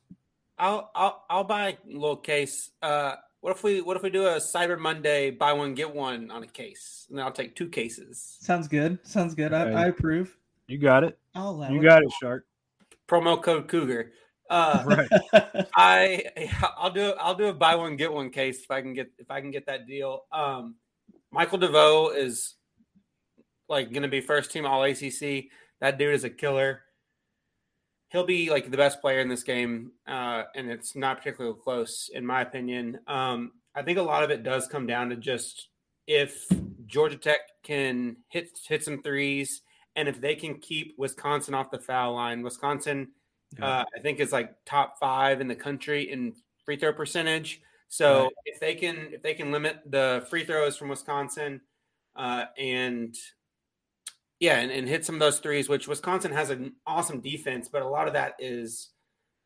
[0.58, 2.72] I'll I'll I'll buy a little case.
[2.82, 6.32] Uh, what if we what if we do a Cyber Monday buy one get one
[6.32, 8.38] on a case, and then I'll take two cases.
[8.40, 9.00] Sounds good.
[9.04, 9.52] Sounds good.
[9.52, 10.38] I, I approve.
[10.68, 11.20] You got it.
[11.36, 11.84] I'll allow You it.
[11.84, 12.46] got it, Shark.
[13.06, 14.14] Promo code Cougar.
[14.50, 15.68] Uh, Right.
[15.76, 16.24] I
[16.78, 19.30] I'll do I'll do a buy one get one case if I can get if
[19.30, 20.22] I can get that deal.
[20.32, 20.76] Um,
[21.30, 22.54] Michael DeVoe is
[23.68, 25.48] like going to be first team All ACC.
[25.82, 26.83] That dude is a killer.
[28.14, 32.12] He'll be like the best player in this game, uh, and it's not particularly close
[32.14, 33.00] in my opinion.
[33.08, 35.70] Um, I think a lot of it does come down to just
[36.06, 36.46] if
[36.86, 39.64] Georgia Tech can hit hit some threes,
[39.96, 42.44] and if they can keep Wisconsin off the foul line.
[42.44, 43.12] Wisconsin
[43.58, 43.66] Yeah.
[43.80, 46.36] uh, I think is like top five in the country in
[46.66, 47.62] free throw percentage.
[47.88, 48.32] So Right.
[48.46, 51.62] if they can if they can limit the free throws from Wisconsin
[52.16, 53.16] uh, and
[54.44, 57.82] yeah, and, and hit some of those threes, which Wisconsin has an awesome defense, but
[57.82, 58.90] a lot of that is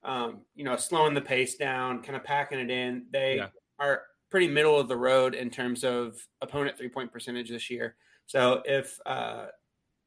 [0.04, 3.06] um, you know slowing the pace down, kind of packing it in.
[3.12, 3.50] They Yeah.
[3.78, 7.96] are pretty middle of the road in terms of opponent three point percentage this year.
[8.26, 9.46] So if uh,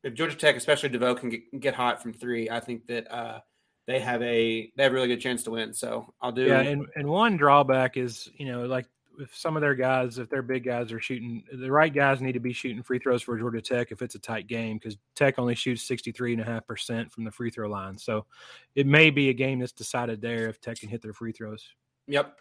[0.03, 3.41] if Georgia Tech, especially DeVoe, can get, get hot from three, I think that uh,
[3.87, 5.73] they have a they have a really good chance to win.
[5.73, 6.47] So I'll do.
[6.47, 8.87] Yeah, and, and one drawback is, you know, like
[9.21, 12.33] if some of their guys, if their big guys are shooting, the right guys need
[12.33, 15.39] to be shooting free throws for Georgia Tech if it's a tight game because Tech
[15.39, 17.99] only shoots 63.5% from the free throw line.
[17.99, 18.27] So
[18.75, 21.65] it may be a game that's decided there if Tech can hit their free throws.
[22.07, 22.37] Yep.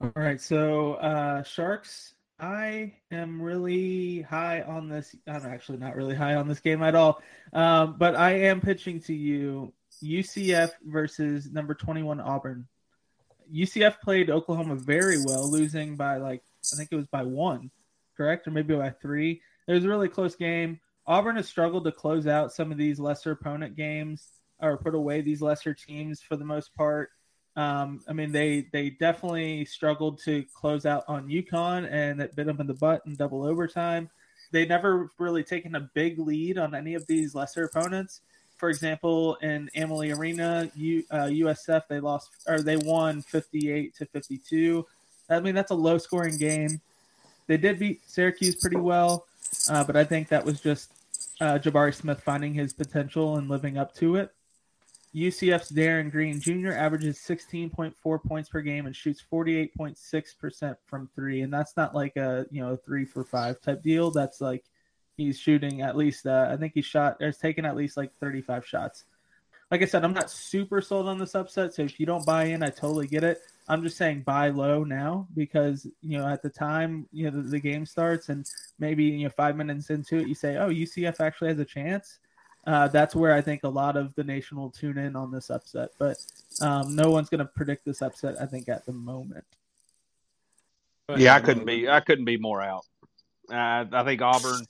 [0.00, 5.14] All right, so uh Sharks, I am really high on this.
[5.28, 7.22] I'm actually not really high on this game at all.
[7.52, 9.72] Um, but I am pitching to you
[10.02, 12.66] UCF versus number 21 Auburn.
[13.52, 16.42] UCF played Oklahoma very well, losing by like
[16.72, 17.70] I think it was by one,
[18.16, 19.40] correct, or maybe by three.
[19.66, 20.80] It was a really close game.
[21.06, 24.28] Auburn has struggled to close out some of these lesser opponent games
[24.60, 27.10] or put away these lesser teams for the most part.
[27.56, 32.46] Um, I mean, they they definitely struggled to close out on UConn, and it bit
[32.46, 34.08] them in the butt in double overtime.
[34.52, 38.20] They never really taken a big lead on any of these lesser opponents.
[38.62, 43.92] For example, in Amalie Arena, U, uh, USF they lost or they won fifty eight
[43.96, 44.86] to fifty two.
[45.28, 46.80] I mean, that's a low scoring game.
[47.48, 49.26] They did beat Syracuse pretty well,
[49.68, 50.92] uh, but I think that was just
[51.40, 54.32] uh, Jabari Smith finding his potential and living up to it.
[55.12, 56.70] UCF's Darin Green Jr.
[56.70, 61.40] averages 16.4 points per game and shoots 48.6% from three.
[61.40, 64.12] And that's not like a, you know, three for five type deal.
[64.12, 64.62] That's like
[65.16, 68.66] he's shooting at least, uh, I think he shot, or taken at least like 35
[68.66, 69.04] shots.
[69.70, 71.74] Like I said, I'm not super sold on this upset.
[71.74, 73.40] So if you don't buy in, I totally get it.
[73.68, 77.48] I'm just saying buy low now because, you know, at the time, you know, the,
[77.48, 78.46] the game starts and
[78.78, 82.18] maybe, you know, five minutes into it, you say, oh, UCF actually has a chance
[82.66, 85.50] uh, that's where I think a lot of the nation will tune in on this
[85.50, 85.90] upset.
[85.98, 86.16] But
[86.60, 88.40] um, no one's going to predict this upset.
[88.40, 89.44] I think at the moment.
[91.16, 91.88] Yeah, I couldn't be.
[91.88, 92.86] I couldn't be more out.
[93.50, 94.64] Uh, I think Auburn.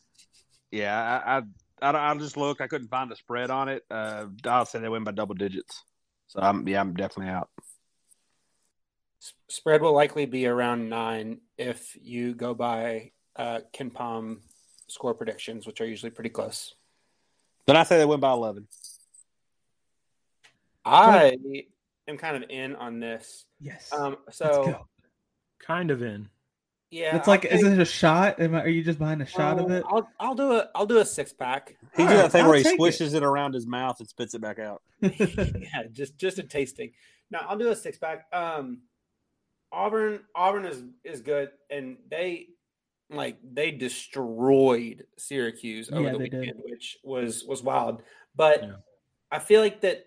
[0.72, 1.42] Yeah, I, I,
[1.90, 2.62] I, I just looked.
[2.62, 3.84] I couldn't find a spread on it.
[3.90, 5.84] Uh, I'll say they win by double digits.
[6.28, 7.50] So I'm yeah, I'm definitely out.
[9.48, 14.38] Spread will likely be around nine if you go by uh, KenPom
[14.88, 16.74] score predictions, which are usually pretty close.
[17.66, 18.66] Then I say they win by eleven.
[20.84, 21.36] I
[22.08, 23.44] am kind of in on this.
[23.60, 23.92] Yes.
[23.92, 24.16] Um.
[24.30, 24.86] So
[25.60, 26.28] kind of in.
[26.92, 27.16] Yeah.
[27.16, 28.38] It's like, is it a shot?
[28.38, 29.82] Am I, are you just buying a shot um, of it?
[29.88, 31.74] I'll I'll do a I'll do a six pack.
[31.96, 33.14] He does that thing where he squishes it.
[33.14, 33.22] it.
[33.22, 34.82] around his mouth and spits it back out.
[35.00, 36.92] yeah, just just a tasting.
[37.30, 38.26] Now I'll do a six pack.
[38.30, 38.82] Um,
[39.72, 42.48] Auburn Auburn is is good, and they
[43.08, 46.60] like they destroyed Syracuse over yeah, the weekend, did.
[46.62, 48.02] which was was wild.
[48.36, 48.72] But yeah.
[49.30, 50.04] I feel like that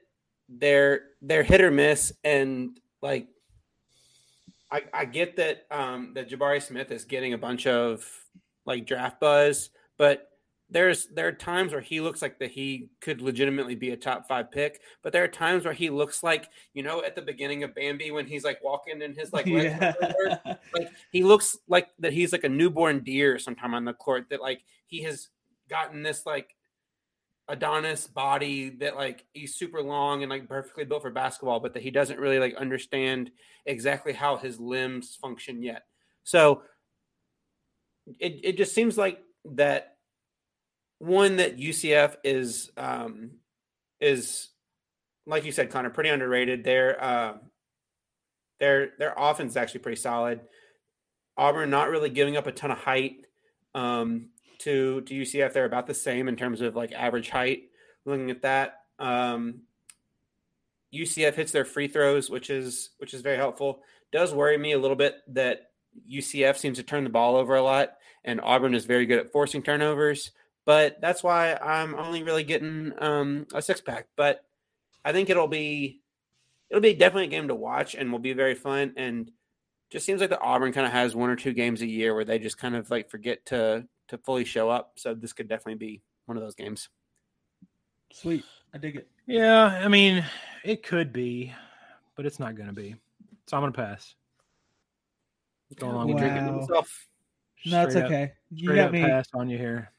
[0.49, 3.27] they're they're hit or miss, and like
[4.76, 8.05] I, I get that um that Jabari Smith is getting a bunch of
[8.65, 10.30] like draft buzz, but
[10.69, 14.28] there's there are times where he looks like that he could legitimately be a top
[14.28, 17.63] five pick, but there are times where he looks like you know at the beginning
[17.63, 19.93] of Bambi when he's like walking in his like yeah.
[20.73, 24.41] like he looks like that he's like a newborn deer sometime on the court that
[24.41, 25.30] like he has
[25.69, 26.55] gotten this like
[27.48, 31.84] Adonis body that like he's super long and like perfectly built for basketball, but that
[31.84, 33.32] he doesn't really like understand
[33.66, 35.84] exactly how his limbs function yet.
[36.24, 36.64] So
[38.20, 39.98] it it just seems like that
[41.00, 43.32] one that UCF is um,
[44.00, 44.50] is
[45.28, 46.64] like you said, Connor, pretty underrated.
[46.64, 47.34] Their uh,
[48.60, 50.41] their their offense is actually pretty solid.
[51.38, 53.26] Auburn not really giving up a ton of height
[53.74, 54.30] um,
[54.60, 55.53] to to UCF.
[55.53, 57.64] They're about the same in terms of like average height.
[58.06, 59.62] Looking at that, um,
[60.93, 63.82] UCF hits their free throws, which is which is very helpful.
[64.12, 65.72] Does worry me a little bit that
[66.12, 69.32] UCF seems to turn the ball over a lot, and Auburn is very good at
[69.32, 70.32] forcing turnovers
[70.66, 74.08] but that's why I'm only really getting um, a six pack.
[74.16, 74.43] But
[75.03, 76.01] I think it'll be
[76.70, 78.93] it'll be definitely a game to watch and will be very fun.
[78.97, 79.32] And
[79.91, 82.26] just seems like the Auburn kind of has one or two games a year where
[82.26, 84.93] they just kind of like forget to to fully show up.
[84.95, 86.89] So this could definitely be one of those games.
[88.12, 89.08] Sweet, I dig it.
[89.28, 90.24] Yeah, I mean,
[90.64, 91.53] it could be,
[92.16, 92.95] but it's not going to be.
[93.47, 94.16] So I'm going to pass.
[95.78, 96.20] Go along wow.
[96.20, 97.08] drinking himself.
[97.66, 98.34] No, it's okay.
[98.51, 99.01] you got me.
[99.01, 99.91] Pass on you here.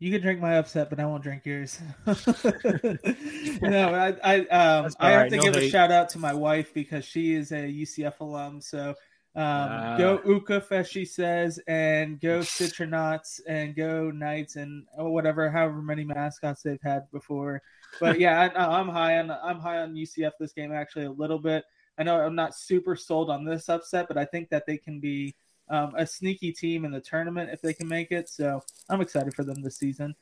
[0.00, 1.80] You can drink my upset, but I won't drink yours.
[2.06, 5.68] no, I I um I have right, to no give hate.
[5.68, 8.60] a shout out to my wife because she is a UCF alum.
[8.60, 8.94] So
[9.36, 15.50] um, uh, go UCF as she says, and go Citronauts and go Knights and whatever,
[15.50, 17.60] however many mascots they've had before.
[18.00, 21.38] But yeah, I, I'm high on I'm high on UCF this game actually a little
[21.38, 21.64] bit.
[21.98, 25.00] I know I'm not super sold on this upset, but I think that they can
[25.00, 25.34] be
[25.68, 28.28] um, a sneaky team in the tournament if they can make it.
[28.28, 30.14] So I'm excited for them this season.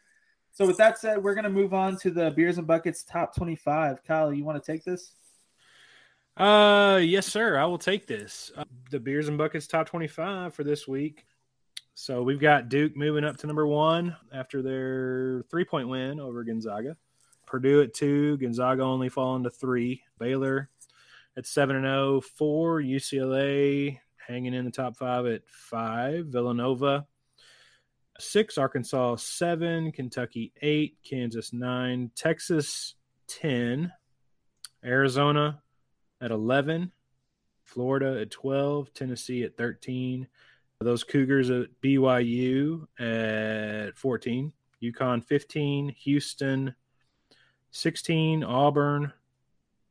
[0.53, 3.35] So with that said, we're going to move on to the beers and buckets top
[3.35, 4.05] 25.
[4.05, 5.13] Kyle, you want to take this?
[6.37, 7.59] Uh, yes, sir.
[7.59, 8.51] I will take this.
[8.57, 11.27] Uh, the beers and buckets top 25 for this week.
[11.95, 16.43] So we've got Duke moving up to number one after their three point win over
[16.43, 16.97] Gonzaga.
[17.47, 20.03] Purdue at two, Gonzaga only falling to three.
[20.19, 20.71] Baylor
[21.37, 22.81] at seven and zero, oh, four.
[22.81, 26.27] UCLA hanging in the top five at five.
[26.27, 27.07] Villanova
[28.19, 32.95] six, Arkansas seven, Kentucky eight, Kansas nine, Texas
[33.27, 33.93] ten,
[34.83, 35.63] Arizona
[36.23, 36.93] at eleven,
[37.65, 40.27] Florida at 12, Tennessee at 13.
[40.81, 44.53] Those Cougars at BYU at 14,
[44.83, 46.75] UConn 15, Houston
[47.71, 49.13] 16, Auburn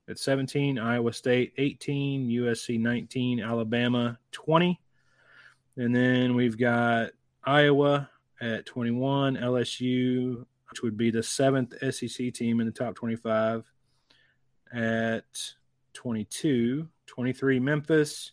[0.10, 4.82] at 17, Iowa State 18, USC 19, Alabama 20.
[5.78, 7.12] And then we've got
[7.46, 8.10] Iowa
[8.42, 13.72] at 21, LSU, which would be the seventh SEC team in the top 25,
[14.74, 15.24] at
[15.94, 18.32] 22, 23, Memphis,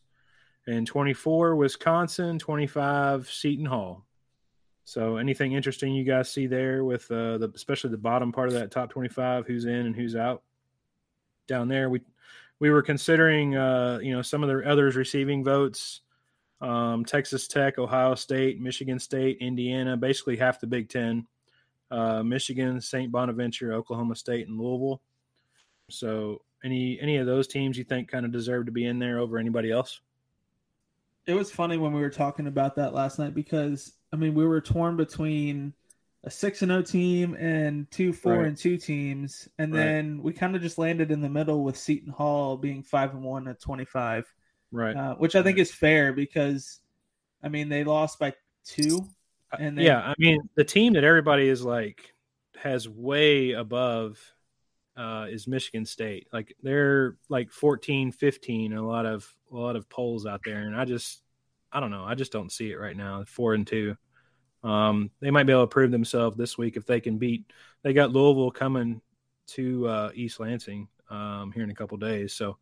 [0.66, 4.04] and 24, Wisconsin, 25, Seton Hall.
[4.84, 8.54] So, anything interesting you guys see there with uh, the, especially the bottom part of
[8.54, 10.42] that top 25, who's in and who's out?
[11.46, 12.00] Down there, we
[12.60, 16.00] we were considering, uh, you know, some of the others receiving votes
[16.60, 21.26] um, Texas Tech, Ohio State, Michigan State, Indiana, basically half the Big Ten.
[21.90, 23.10] Uh, Michigan, St.
[23.10, 25.00] Bonaventure, Oklahoma State, and Louisville.
[25.88, 29.18] So, any any of those teams you think kind of deserve to be in there
[29.18, 30.00] over anybody else?
[31.26, 34.46] It was funny when we were talking about that last night because I mean we
[34.46, 35.74] were torn between
[36.24, 38.48] a six and zero team and two four Right.
[38.48, 39.84] and two teams, and Right.
[39.84, 43.22] then we kind of just landed in the middle with Seton Hall being five and
[43.22, 44.26] one at twenty five.
[44.70, 44.94] Right.
[44.96, 46.80] uh, which I think is fair because,
[47.42, 48.34] I mean, they lost by
[48.66, 49.08] two,
[49.58, 52.12] and then, yeah, I mean the team that everybody is like
[52.56, 54.18] has way above
[54.98, 56.26] uh, is Michigan State.
[56.32, 60.76] Like they're like 14, 15 a lot of a lot of polls out there, and
[60.76, 61.22] I just
[61.72, 62.04] I don't know.
[62.04, 63.24] I just don't see it right now.
[63.26, 63.96] Four and two.
[64.64, 67.44] Um, they might be able to prove themselves this week if they can beat.
[67.82, 69.00] They got Louisville coming
[69.48, 72.58] to uh, East Lansing um, here in a couple days, so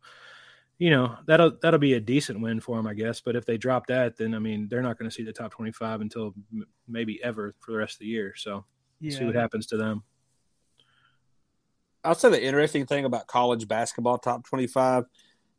[0.77, 3.19] you know that'll that'll be a decent win for them, I guess.
[3.19, 5.51] But if they drop that, then I mean they're not going to see the top
[5.51, 8.35] twenty five until m- maybe ever for the rest of the year.
[8.37, 8.63] So
[8.99, 10.03] yeah, see what happens to them.
[12.07, 15.03] I'll say the interesting thing about college basketball top 25.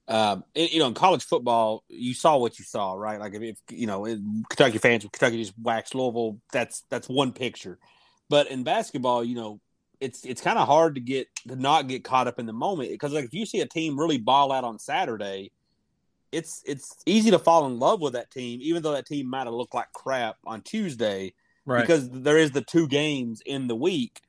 [0.08, 3.20] Um, it- you know, in college football, you saw what you saw, right?
[3.20, 4.04] Like if, if you know,
[4.48, 6.38] Kentucky fans, Kentucky just waxed Louisville.
[6.52, 7.78] That's that's one picture.
[8.30, 9.60] But in basketball, you know,
[10.00, 12.90] it's it's kind of hard to get to not get caught up in the moment
[12.90, 15.50] because like if you see a team really ball out on Saturday,
[16.32, 19.44] it's it's easy to fall in love with that team, even though that team might
[19.44, 21.34] have looked like crap on Tuesday
[21.66, 21.82] Right.
[21.82, 24.22] because there is the two games in the week.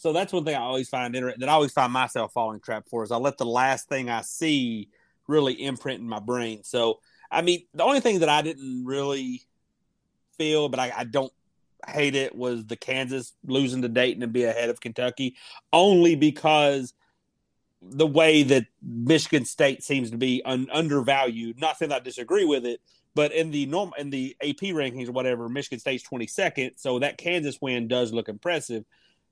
[0.00, 1.40] So that's one thing I always find interesting.
[1.40, 4.22] That I always find myself falling trap for is I let the last thing I
[4.22, 4.88] see
[5.28, 6.64] really imprint in my brain.
[6.64, 9.42] So I mean, the only thing that I didn't really
[10.38, 11.32] feel, but I, I don't
[11.86, 15.36] hate it, was the Kansas losing to Dayton and be ahead of Kentucky,
[15.70, 16.94] only because
[17.82, 21.60] the way that Michigan State seems to be un- undervalued.
[21.60, 22.80] Not saying I disagree with it,
[23.14, 26.72] but in the norm in the AP rankings or whatever, Michigan State's twenty second.
[26.76, 28.86] So that Kansas win does look impressive.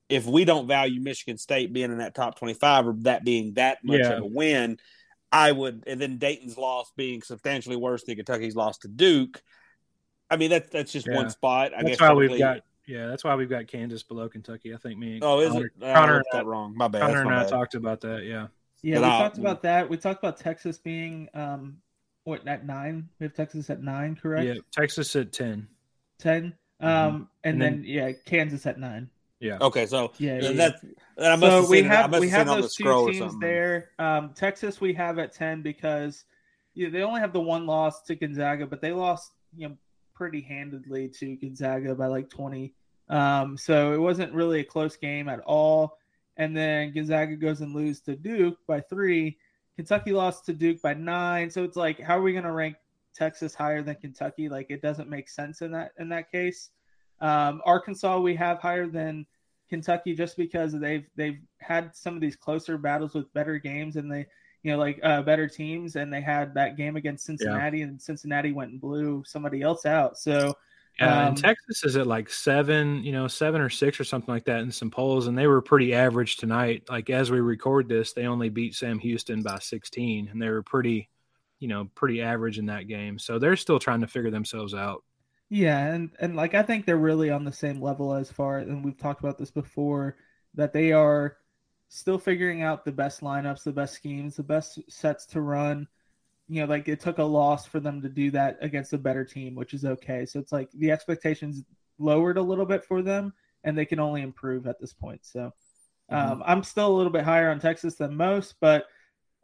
[0.09, 3.55] If we don't value Michigan State being in that top twenty five or that being
[3.55, 4.13] that much Yeah.
[4.13, 4.79] of a win,
[5.31, 5.85] I would.
[5.87, 9.43] And then Dayton's loss being substantially worse than Kentucky's loss to Duke.
[10.31, 11.17] I mean that's that's just Yeah.
[11.17, 11.73] one spot.
[11.75, 13.07] I that's guess why we've got yeah.
[13.07, 14.73] That's why we've got Kansas below Kentucky.
[14.73, 15.17] I think me.
[15.17, 15.73] and Oh, is Connor, it?
[15.83, 16.75] Uh, Connor I that wrong.
[16.75, 17.03] My bad.
[17.03, 18.25] Connor That's and my I talked about that.
[18.25, 18.47] Yeah.
[18.83, 18.95] yeah.
[18.97, 19.91] But We I'll- talked about that.
[19.91, 21.83] We talked about Texas being um,
[22.25, 23.11] what at nine?
[23.21, 24.47] We have Texas at nine, correct?
[24.47, 24.55] Yeah.
[24.73, 25.69] Texas at ten.
[26.19, 26.55] Ten.
[26.81, 29.11] Um, and, And then, then- yeah, Kansas at nine.
[29.41, 29.59] Yeah.
[29.61, 30.53] Okay, so Yeah, yeah, yeah.
[30.53, 30.85] that's
[31.21, 32.85] I must have so we seen have must we have have on the those two
[32.85, 33.91] scroll teams there.
[33.99, 36.25] Um, Texas we have at ten because
[36.75, 39.77] yeah, they only have the one loss to Gonzaga, but they lost you know
[40.15, 42.75] pretty handedly to Gonzaga by like twenty.
[43.09, 45.99] Um, so it wasn't really a close game at all.
[46.37, 49.39] And then Gonzaga goes and lose to Duke by three.
[49.77, 51.51] Kentucky lost to Duke by nine.
[51.51, 52.77] So it's like, how are we going to rank
[53.15, 54.49] Texas higher than Kentucky?
[54.49, 56.71] Like it doesn't make sense in that in that case.
[57.21, 59.27] Um, Arkansas we have higher than
[59.69, 64.11] Kentucky just because they've they've had some of these closer battles with better games and
[64.11, 64.27] they
[64.63, 68.53] you know like uh, better teams and they had that game against Cincinnati and Cincinnati
[68.53, 70.19] went and blew somebody else out.
[70.19, 70.55] So
[70.99, 74.33] Yeah, Um, and Texas is at like seven, you know, seven or six or something
[74.33, 76.85] like that in some polls, and they were pretty average tonight.
[76.89, 80.63] Like as we record this, they only beat Sam Houston by 16, and they were
[80.63, 81.09] pretty,
[81.61, 83.19] you know, pretty average in that game.
[83.19, 85.05] So they're still trying to figure themselves out.
[85.51, 88.85] Yeah, and and like I think they're really on the same level as far and
[88.85, 90.17] we've talked about this before
[90.55, 91.37] that they are
[91.89, 95.89] still figuring out the best lineups, the best schemes, the best sets to run.
[96.49, 99.25] You know, like it took a loss for them to do that against a better
[99.25, 100.27] team, which is okay.
[100.27, 101.63] So it's like the expectations
[101.99, 103.33] lowered a little bit for them
[103.65, 105.25] and they can only improve at this point.
[105.25, 105.53] So
[106.11, 108.87] um, I'm still a little bit higher on Texas than most, but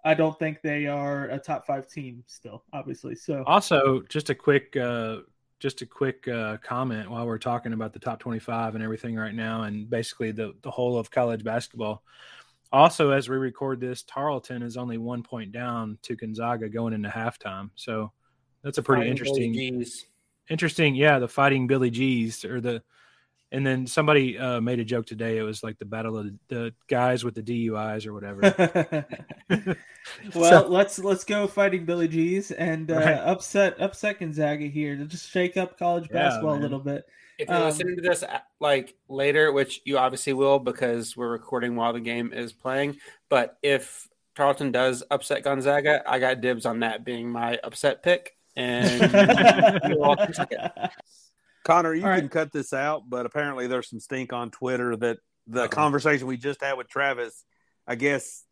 [0.05, 3.17] I don't think they are a top five team still, obviously.
[3.17, 5.19] So Also, just a quick, uh,
[5.65, 9.35] just a quick uh, comment while we're talking about the top 25 and everything right
[9.35, 12.03] now, and basically the the whole of college basketball.
[12.71, 17.09] Also, as we record this, Tarleton is only one point down to Gonzaga going into
[17.09, 17.71] halftime.
[17.77, 18.13] So
[18.63, 19.85] that's a pretty Fighting interesting,
[20.51, 20.95] interesting.
[20.95, 22.83] Yeah, the fighting Billy G's or the,
[23.55, 25.39] and then somebody uh, made a joke today.
[25.39, 29.07] It was like the battle of the, the guys with the DUIs or whatever.
[30.35, 33.15] well, let's let's go fighting Billy G's and uh, Right.
[33.15, 37.07] upset upset Gonzaga here to just shake up college Yeah, basketball a little bit.
[37.39, 41.31] If you're Um, listening to this uh, like later, which you obviously will because we're
[41.31, 42.97] recording while the game is playing,
[43.29, 48.35] but if Tarleton does upset Gonzaga, I got dibs on that being my upset pick.
[48.57, 49.01] And
[49.89, 50.73] you'll all take it.
[51.65, 52.31] Connor, you All can right.
[52.31, 56.63] cut this out, but apparently there's some stink on Twitter that the conversation we just
[56.63, 57.45] had with Travis,
[57.87, 58.45] I guess,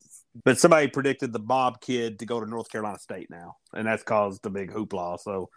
[0.45, 4.03] but somebody predicted the Bob kid to go to North Carolina State now, and that's
[4.03, 5.21] caused a big hoopla.
[5.21, 5.49] So,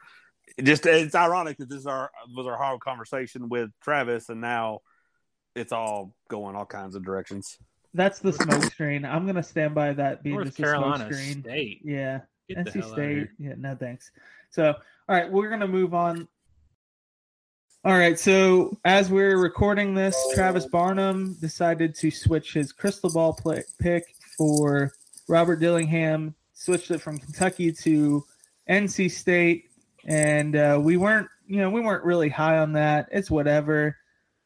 [0.58, 4.42] it just it's ironic that this is our was our hard conversation with Travis, and
[4.42, 4.80] now
[5.56, 7.58] it's all going all kinds of directions.
[7.94, 9.06] That's the smoke screen.
[9.06, 11.42] I'm gonna stand by that being North just a smoke Carolina screen.
[11.42, 11.82] State.
[11.84, 12.20] Yeah.
[12.48, 13.16] Get the NC hell outta State.
[13.16, 13.30] here.
[13.40, 14.12] Yeah, no thanks.
[14.52, 16.28] So, all right, we're gonna move on.
[17.86, 23.32] All right, so as we're recording this, Travis Barnum decided to switch his crystal ball
[23.34, 24.92] play, pick for
[25.28, 26.34] Robert Dillingham.
[26.56, 28.26] Switched it from Kentucky to
[28.68, 29.66] NC State,
[30.06, 33.08] and uh, we weren't, you know, we weren't really high on that.
[33.12, 33.96] It's whatever.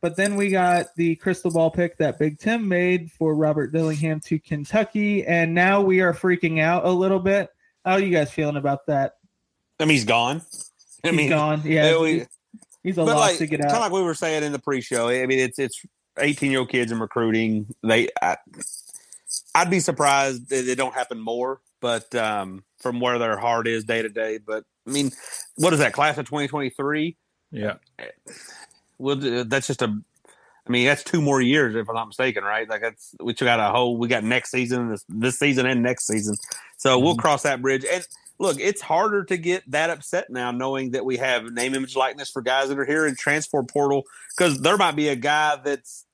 [0.02, 4.20] But then we got the crystal ball pick that Big Tim made for Robert Dillingham
[4.22, 7.50] to Kentucky, and now we are freaking out a little bit.
[7.86, 9.14] How are you guys feeling about that?
[9.80, 10.42] I mean, he's gone.
[11.06, 11.62] I He's mean, gone.
[11.64, 12.26] Yeah, yeah, we-
[12.84, 14.52] he's, he's a but loss like to get kind of like we were saying in
[14.52, 15.10] the pre-show.
[15.10, 15.82] I mean, it's it's
[16.18, 17.74] eighteen year old kids in recruiting.
[17.84, 18.38] They, I,
[19.56, 21.62] I'd be surprised that it don't happen more.
[21.82, 24.38] But um, from where their heart is day to day.
[24.38, 25.12] But I mean,
[25.56, 27.16] what is that class of twenty twenty three?
[27.52, 27.76] Yeah.
[28.98, 29.86] Well, uh, that's just a.
[29.88, 32.68] I mean, that's two more years if I'm not mistaken, right?
[32.70, 33.96] Like that's we still got a whole.
[33.96, 36.36] We got next season, this, this season, and next season.
[36.76, 37.86] So we'll cross that bridge.
[37.90, 38.06] And
[38.40, 42.30] look, it's harder to get that upset now, knowing that we have name, image, likeness
[42.30, 44.04] for guys that are here in transfer portal,
[44.36, 46.06] because there might be a guy that's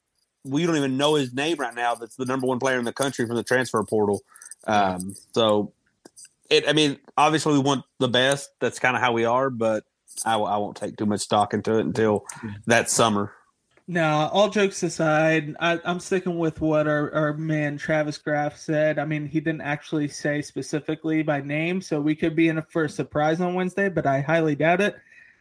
[0.43, 1.95] we don't even know his name right now.
[1.95, 4.21] That's the number one player in the country from the transfer portal.
[4.67, 5.73] Um, so,
[6.49, 6.67] it.
[6.67, 8.51] I mean, obviously we want the best.
[8.59, 9.83] That's kind of how we are, but
[10.25, 12.25] I won't take too much stock into it until
[12.67, 13.33] that summer.
[13.87, 18.97] No, all jokes aside, I, I'm sticking with what our, our man Travis Graff said.
[18.97, 22.85] I mean, he didn't actually say specifically by name, so we could be in for
[22.85, 24.95] a surprise on Wednesday, but I highly doubt it.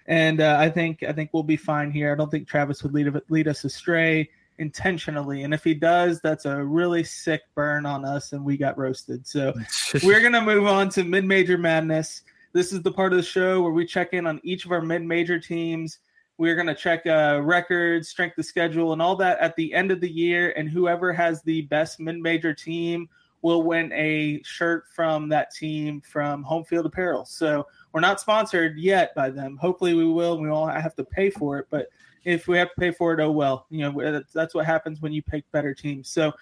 [0.07, 2.13] And uh, I think I think we'll be fine here.
[2.13, 4.29] I don't think Travis would lead lead us astray
[4.59, 8.77] intentionally, and if he does, that's a really sick burn on us, and we got
[8.77, 9.27] roasted.
[9.27, 9.55] So
[10.03, 12.21] we're gonna move on to mid-major madness.
[12.53, 14.83] This is the part of the show where we check in on each of our
[14.83, 15.99] mid-major teams.
[16.37, 20.01] We're gonna check uh, records, strength of schedule, and all that at the end of
[20.01, 20.53] the year.
[20.57, 23.09] And whoever has the best mid-major team
[23.43, 27.25] will win a shirt from that team from Home Field Apparel.
[27.27, 29.59] So we're not sponsored yet by them.
[29.59, 30.41] Hopefully, we will.
[30.41, 31.89] We all have to pay for it, but
[32.25, 33.67] if we have to pay for it, oh well.
[33.71, 36.09] You know that's what happens when you pick better teams.
[36.09, 36.33] So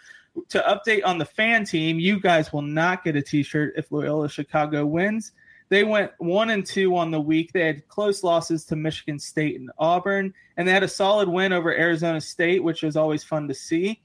[0.48, 4.28] to update on the fan team, you guys will not get a T-shirt if Loyola
[4.28, 5.32] Chicago wins.
[5.72, 7.54] They went one and two on the week.
[7.54, 11.50] They had close losses to Michigan State and Auburn, and they had a solid win
[11.50, 14.02] over Arizona State, which was always fun to see.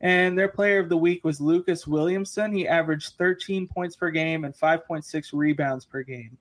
[0.00, 2.52] And their player of the week was Lucas Williamson.
[2.52, 6.36] He averaged 13 points per game and 5.6 rebounds per game.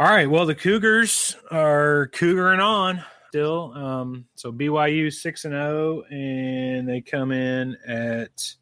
[0.00, 0.28] All right.
[0.28, 3.72] Well, the Cougars are cougaring on still.
[3.72, 8.52] Um, so BYU six and zero, and they come in at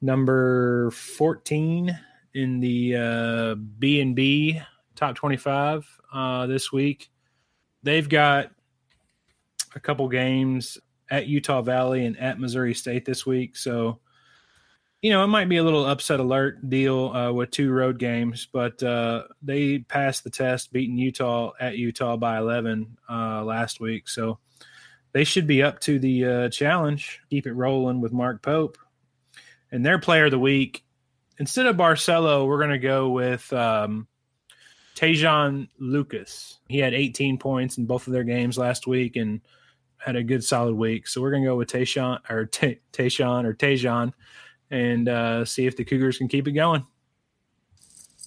[0.00, 1.98] number fourteen
[2.34, 4.60] in the uh, B and B
[4.96, 7.10] top twenty five uh, this week.
[7.82, 8.50] They've got
[9.74, 10.78] a couple games
[11.10, 14.00] at Utah Valley and at Missouri State this week, so
[15.02, 18.46] you know, it might be a little upset alert deal uh, with two road games,
[18.52, 24.08] but uh, they passed the test, beating Utah at Utah by 11 uh, last week.
[24.08, 24.38] So
[25.12, 27.20] they should be up to the uh, challenge.
[27.30, 28.76] Keep it rolling with Mark Pope.
[29.72, 30.84] And their player of the week,
[31.40, 34.06] instead of Barcello, we're going to go with um,
[34.94, 36.60] Te'Jon Lucas.
[36.68, 39.40] He had 18 points in both of their games last week and
[39.96, 41.08] had a good solid week.
[41.08, 44.12] So we're going to go with Tayshawn or Tayshawn or Tayshawn
[44.70, 46.86] and uh, see if the Cougars can keep it going.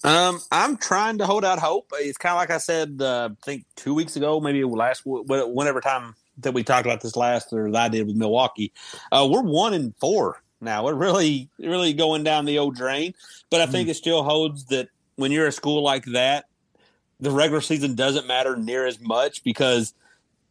[0.02, 1.90] Um, I'm trying to hold out hope.
[1.94, 5.80] It's kind of like I said, uh, I think two weeks ago, maybe last whenever
[5.80, 8.72] time that we talked about this last, or that I did with Milwaukee.
[9.10, 10.84] Uh, we're one and four now.
[10.84, 13.14] We're really, really going down the old drain.
[13.50, 13.92] But I think mm.
[13.92, 16.46] it still holds that when you're a school like that,
[17.20, 19.94] the regular season doesn't matter near as much because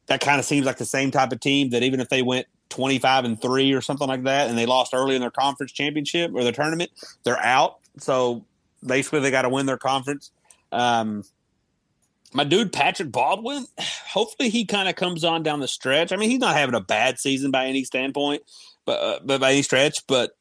[0.08, 2.48] that kind of seems like the same type of team that even if they went
[2.70, 6.32] 25 and 3 or something like that and they lost early in their conference championship
[6.34, 6.92] or their tournament
[7.24, 8.44] they're out so
[8.86, 10.32] basically they got to win their conference
[10.72, 11.24] um,
[12.34, 16.30] my dude patrick baldwin hopefully he kind of comes on down the stretch i mean
[16.30, 18.42] he's not having a bad season by any standpoint
[18.86, 20.32] but, uh, but by any stretch but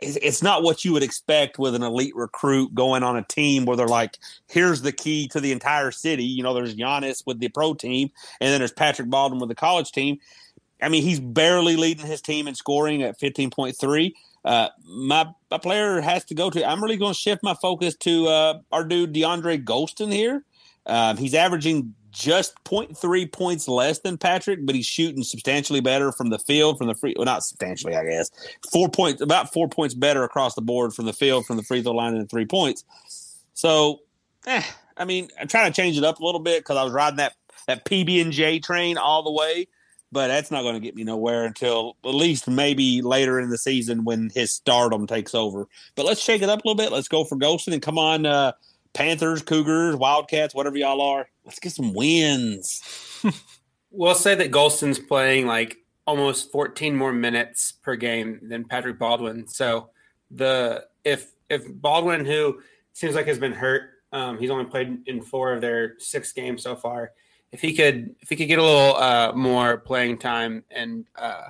[0.00, 3.76] it's, not what you would expect with an elite recruit going on a team where
[3.76, 6.24] they're like, here's the key to the entire city.
[6.24, 8.10] You know, there's Giannis with the pro team,
[8.40, 10.18] and then there's Patrick Baldwin with the college team.
[10.80, 14.12] I mean, he's barely leading his team in scoring at 15.3.
[14.44, 16.64] Uh, my, my player has to go to.
[16.64, 20.44] I'm really going to shift my focus to uh, our dude DeAndre Gholston here.
[20.88, 26.30] Um, he's averaging just 0.3 points less than Patrick, but he's shooting substantially better from
[26.30, 27.14] the field, from the free.
[27.16, 28.30] Well, not substantially, I guess.
[28.72, 31.82] Four points, about four points better across the board from the field, from the free
[31.82, 32.84] throw line, and three points.
[33.54, 34.00] So,
[34.46, 34.62] eh,
[34.96, 37.18] I mean, I'm trying to change it up a little bit because I was riding
[37.18, 37.34] that
[37.66, 39.68] that PB and J train all the way
[40.10, 43.58] but that's not going to get me nowhere until at least maybe later in the
[43.58, 45.66] season when his stardom takes over.
[45.94, 46.92] But let's shake it up a little bit.
[46.92, 48.52] Let's go for Gholston and come on, uh,
[48.92, 51.28] Panthers, Cougars, Wildcats, whatever y'all are.
[51.44, 52.82] Let's get some wins.
[53.90, 55.76] we'll say that Gholston's playing like
[56.06, 59.46] almost 14 more minutes per game than Patrick Baldwin.
[59.48, 59.90] So
[60.30, 62.60] the if if Baldwin, who
[62.92, 66.62] seems like has been hurt, um, he's only played in four of their six games
[66.62, 67.12] so far
[67.52, 71.48] if he could if he could get a little uh, more playing time and uh,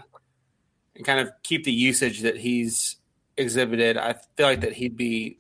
[0.95, 2.97] and kind of keep the usage that he's
[3.37, 5.39] exhibited, I feel like that he'd be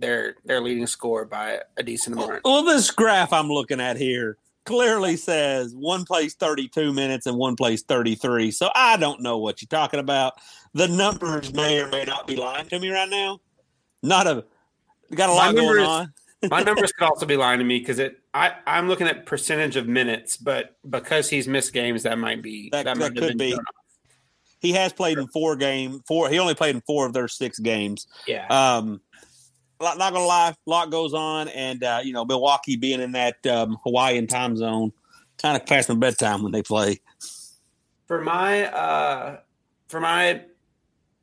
[0.00, 2.40] their their leading scorer by a decent amount.
[2.44, 7.56] Well, this graph I'm looking at here clearly says one plays 32 minutes and one
[7.56, 8.50] plays 33.
[8.50, 10.34] So I don't know what you're talking about.
[10.74, 13.40] The numbers may or may not be lying to me right now.
[14.02, 14.44] Not a
[15.14, 16.12] got a lot going on.
[16.48, 18.18] My numbers could also be lying to me because it.
[18.32, 22.70] I I'm looking at percentage of minutes, but because he's missed games, that might be
[22.70, 23.58] that, that, that could be.
[24.60, 26.28] He has played in four game four.
[26.28, 28.06] He only played in four of their six games.
[28.26, 28.46] Yeah.
[28.46, 29.00] Um,
[29.80, 33.44] not gonna lie, a lot goes on, and uh, you know Milwaukee being in that
[33.46, 34.92] um, Hawaiian time zone,
[35.38, 37.00] kind of past my bedtime when they play.
[38.06, 39.40] For my uh,
[39.88, 40.42] for my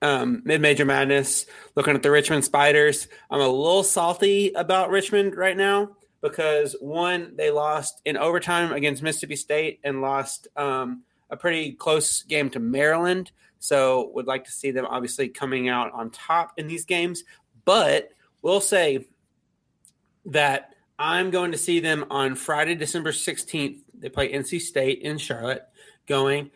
[0.01, 1.45] um, mid major madness,
[1.75, 3.07] looking at the Richmond Spiders.
[3.29, 9.03] I'm a little salty about Richmond right now because one, they lost in overtime against
[9.03, 13.31] Mississippi State and lost um, a pretty close game to Maryland.
[13.59, 17.23] So would like to see them obviously coming out on top in these games.
[17.65, 18.09] But
[18.41, 19.07] we'll say
[20.25, 23.79] that I'm going to see them on Friday, December 16th.
[23.99, 25.67] They play NC State in Charlotte
[26.07, 26.51] going.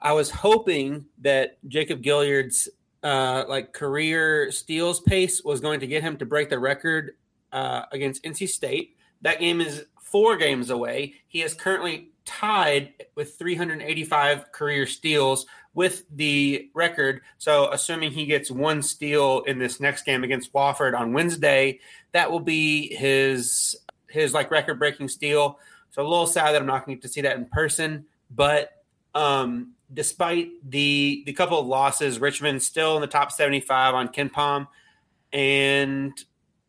[0.00, 2.68] I was hoping that Jacob Gilliard's
[3.02, 7.12] uh, like career steals pace was going to get him to break the record
[7.52, 8.96] uh, against NC State.
[9.22, 11.14] That game is four games away.
[11.28, 17.22] He is currently tied with 385 career steals with the record.
[17.38, 21.80] So, assuming he gets one steal in this next game against Wofford on Wednesday,
[22.12, 23.76] that will be his
[24.08, 25.58] his like record breaking steal.
[25.90, 28.06] So, a little sad that I'm not going to get to see that in person,
[28.30, 28.82] but
[29.14, 34.68] um, despite the the couple of losses, Richmond still in the top 75 on KenPom,
[35.32, 36.12] and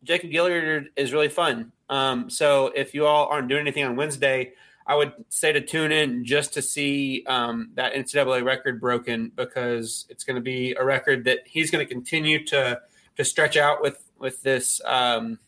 [0.02, 1.72] Jacob Gilliard is really fun.
[1.88, 4.52] Um, so if you all aren't doing anything on Wednesday,
[4.86, 10.06] I would say to tune in just to see um, that NCAA record broken because
[10.10, 12.80] it's going to be a record that he's going to continue to
[13.16, 15.38] to stretch out with with this um,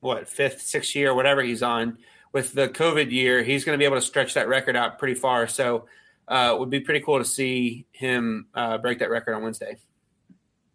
[0.00, 1.98] what fifth, sixth year, whatever he's on.
[2.32, 5.14] With the COVID year, he's going to be able to stretch that record out pretty
[5.14, 5.46] far.
[5.46, 5.86] So
[6.26, 9.76] uh, it would be pretty cool to see him uh, break that record on Wednesday.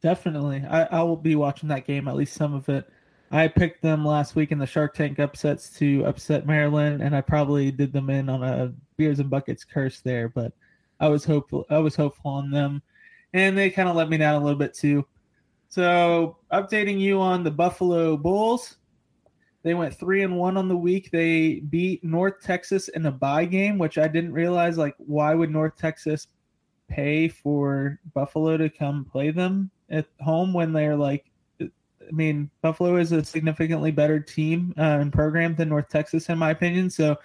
[0.02, 2.90] Definitely, I, I will be watching that game at least some of it.
[3.32, 7.22] I picked them last week in the Shark Tank upsets to upset Maryland, and I
[7.22, 10.30] probably did them in on a beers and buckets curse there.
[10.30, 10.52] But
[11.00, 11.66] I was hopeful.
[11.70, 12.82] I was hopeful on them,
[13.34, 15.06] and they kind of let me down a little bit too.
[15.70, 18.78] So updating you on the Buffalo Bulls.
[19.62, 21.12] They went three and one on the week.
[21.12, 24.78] They beat North Texas in a bye game, which I didn't realize.
[24.78, 26.28] Like, why would North Texas
[26.88, 31.29] pay for Buffalo to come play them at home when they're like?
[32.10, 36.38] I mean, Buffalo is a significantly better team uh, and program than North Texas, in
[36.38, 36.90] my opinion.
[36.90, 37.18] So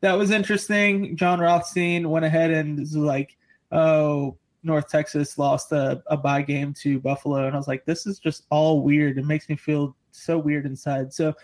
[0.00, 1.16] that was interesting.
[1.16, 3.36] Jon Rothstein went ahead and was like,
[3.72, 8.06] "Oh, North Texas lost a, a bye game to Buffalo," and I was like, "This
[8.06, 9.18] is just all weird.
[9.18, 11.34] It makes me feel so weird inside." So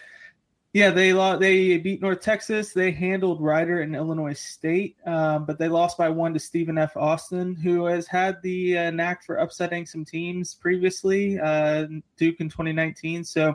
[0.73, 2.73] yeah, they lost, they beat North Texas.
[2.73, 6.97] They handled Rider and Illinois State, um, but they lost by one to Stephen F.
[6.97, 11.87] Austin, who has had the uh, knack for upsetting some teams previously, uh,
[12.17, 13.23] Duke in 2019.
[13.23, 13.55] So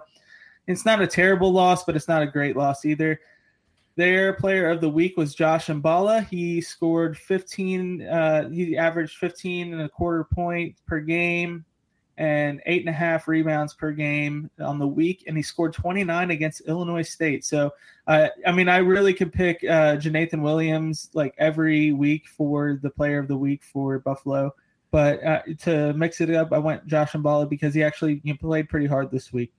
[0.67, 3.19] it's not a terrible loss, but it's not a great loss either.
[3.95, 6.27] Their player of the week was Josh Mballa.
[6.27, 8.03] He scored 15.
[8.03, 11.65] Uh, he averaged 15 and a quarter points per game
[12.17, 16.31] and eight and a half rebounds per game on the week, and he scored 29
[16.31, 17.45] against Illinois State.
[17.45, 17.71] So,
[18.07, 22.89] uh, I mean, I really could pick uh, Jeenathan Williams like every week for the
[22.89, 24.53] player of the week for Buffalo.
[24.89, 28.69] But uh, to mix it up, I went Josh Mballa because he actually know, played
[28.69, 29.53] pretty hard this week.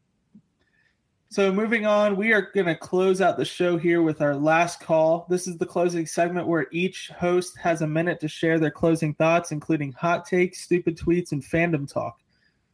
[1.30, 4.80] So moving on, we are going to close out the show here with our last
[4.80, 5.26] call.
[5.28, 9.12] This is the closing segment where each host has a minute to share their closing
[9.14, 12.18] thoughts, including hot takes, stupid tweets, and fandom talk.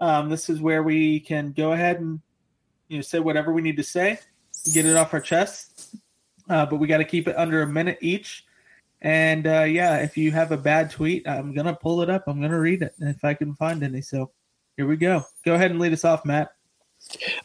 [0.00, 2.20] Um, this is where we can go ahead and
[2.88, 4.18] you know say whatever we need to say,
[4.72, 5.96] get it off our chest.
[6.48, 8.44] Uh, but we got to keep it under a minute each.
[9.00, 12.24] And uh, yeah, if you have a bad tweet, I'm gonna pull it up.
[12.26, 14.00] I'm gonna read it if I can find any.
[14.00, 14.30] So
[14.76, 15.24] here we go.
[15.44, 16.50] Go ahead and lead us off, Matt.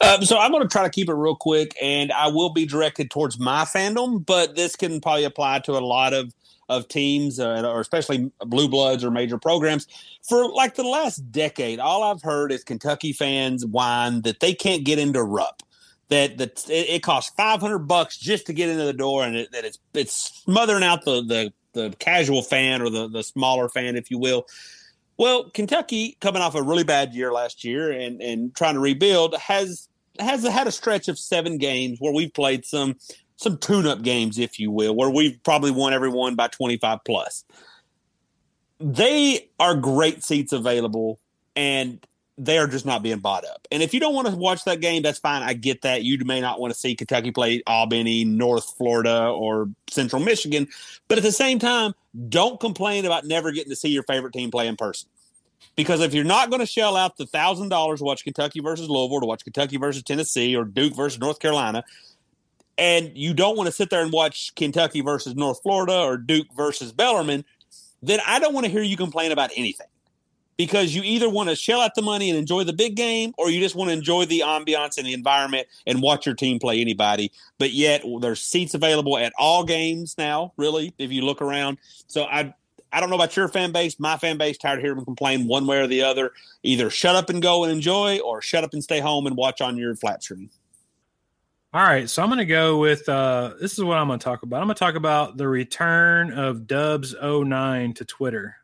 [0.00, 2.66] Um, so I'm going to try to keep it real quick, and I will be
[2.66, 6.32] directed towards my fandom, but this can probably apply to a lot of
[6.70, 9.86] of teams, uh, or especially blue bloods or major programs.
[10.26, 14.84] For like the last decade, all I've heard is Kentucky fans whine that they can't
[14.84, 15.62] get into Rupp.
[16.08, 19.52] That that it, costs five hundred bucks just to get into the door, and it,
[19.52, 23.96] that it's it's smothering out the the the casual fan or the the smaller fan,
[23.96, 24.46] if you will.
[25.18, 29.34] Well, Kentucky, coming off a really bad year last year and, and trying to rebuild,
[29.36, 29.88] has
[30.18, 32.96] has had a stretch of seven games where we've played some
[33.40, 37.44] some tune-up games, if you will, where we've probably won every one by 25 plus.
[38.78, 41.18] They are great seats available,
[41.56, 42.04] and
[42.36, 43.66] they are just not being bought up.
[43.70, 45.42] And if you don't want to watch that game, that's fine.
[45.42, 46.02] I get that.
[46.02, 50.68] You may not want to see Kentucky play Albany, North Florida, or Central Michigan.
[51.08, 51.94] But at the same time,
[52.28, 55.08] don't complain about never getting to see your favorite team play in person.
[55.76, 58.88] Because if you're not going to shell out the thousand dollars to watch Kentucky versus
[58.88, 61.84] Louisville, to watch Kentucky versus Tennessee, or Duke versus North Carolina,
[62.80, 66.46] and you don't want to sit there and watch Kentucky versus North Florida or Duke
[66.56, 67.44] versus Bellarmine,
[68.02, 69.86] then I don't want to hear you complain about anything.
[70.56, 73.50] Because you either want to shell out the money and enjoy the big game or
[73.50, 76.80] you just want to enjoy the ambiance and the environment and watch your team play
[76.80, 77.32] anybody.
[77.58, 81.78] But yet there's seats available at all games now really if you look around.
[82.08, 82.54] So i
[82.92, 83.98] i don't know about your fan base.
[83.98, 86.32] My fan base tired of hearing them complain one way or the other.
[86.62, 89.62] Either shut up and go and enjoy or shut up and stay home and watch
[89.62, 90.50] on your flat screen
[91.72, 94.24] all right, so I'm going to go with uh, this is what I'm going to
[94.24, 94.60] talk about.
[94.60, 98.56] I'm going to talk about the return of Dubs 09 to Twitter.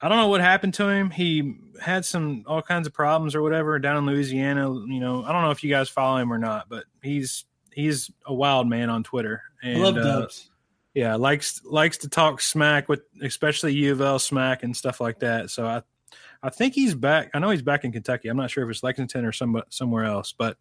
[0.00, 1.10] I don't know what happened to him.
[1.10, 4.72] He had some all kinds of problems or whatever down in Louisiana.
[4.72, 8.10] You know, I don't know if you guys follow him or not, but he's he's
[8.26, 9.42] a wild man on Twitter.
[9.62, 10.50] And, I love uh, Dubs.
[10.94, 15.20] yeah, likes likes to talk smack with especially U of L smack and stuff like
[15.20, 15.50] that.
[15.50, 15.82] So I
[16.42, 17.30] I think he's back.
[17.34, 18.28] I know he's back in Kentucky.
[18.28, 20.56] I'm not sure if it's Lexington or some somewhere else, but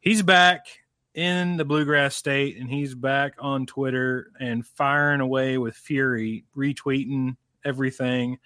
[0.00, 0.66] he's back
[1.14, 7.36] in the bluegrass state and he's back on Twitter and firing away with fury, retweeting
[7.64, 8.38] everything.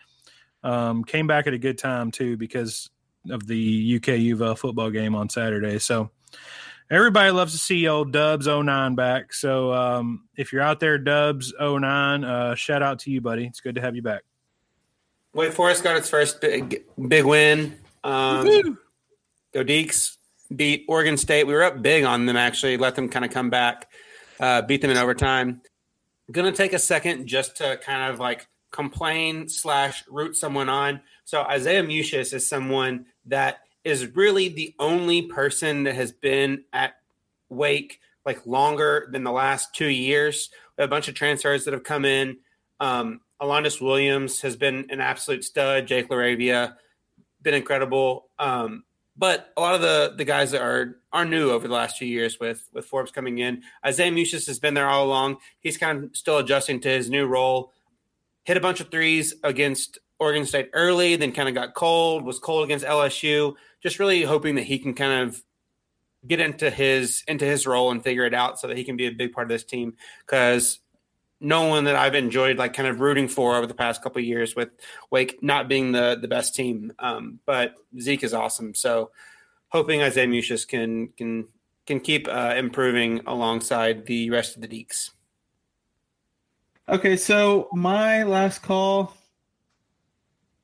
[0.63, 2.91] Um, came back at a good time too because
[3.31, 5.79] of the UK UVA football game on Saturday.
[5.79, 6.11] So
[6.91, 9.33] everybody loves to see old Dubs 09 back.
[9.33, 13.47] So um, if you're out there, Dubs 09, uh, shout out to you, buddy.
[13.47, 14.23] It's good to have you back.
[15.35, 17.77] Wake Forest got its first big big win.
[18.03, 18.79] Um,
[19.53, 20.16] go Deacs
[20.55, 21.47] beat Oregon State.
[21.47, 22.77] We were up big on them actually.
[22.77, 23.89] Let them kind of come back,
[24.41, 25.63] uh, beat them in overtime.
[26.31, 31.01] Going to take a second just to kind of like complain slash root someone on.
[31.25, 36.95] So Isaiah Mucius is someone that is really the only person that has been at
[37.49, 40.51] Wake like longer than the last two years.
[40.79, 42.39] A bunch of transfers that have come in.
[42.81, 45.87] Um, Alondes Williams has been an absolute stud.
[45.87, 46.75] Jake LaRavia
[47.41, 48.29] been incredible.
[48.39, 48.83] Um,
[49.17, 52.09] but a lot of the the guys that are are new over the last few
[52.09, 53.63] years with with Forbes coming in.
[53.85, 55.39] Isaiah Mucius has been there all along.
[55.61, 57.73] He's kind of still adjusting to his new role
[58.47, 62.39] hit a bunch of threes against Oregon State early, then kind of got cold, was
[62.39, 63.55] cold against LSU.
[63.83, 65.43] Just really hoping that he can kind of
[66.27, 69.07] get into his into his role and figure it out so that he can be
[69.07, 69.95] a big part of this team
[70.25, 70.79] because
[71.41, 74.57] no one that I've enjoyed like kind of rooting for over the past couple years
[74.57, 74.71] with
[75.11, 76.93] Wake not being the the best team.
[76.99, 78.75] Um, but Zeke is awesome.
[78.75, 79.11] So
[79.69, 81.49] hoping Isaiah Mucius can can
[81.87, 85.11] can keep uh, improving alongside the rest of the Deacs.
[86.89, 89.15] Okay, so my last call.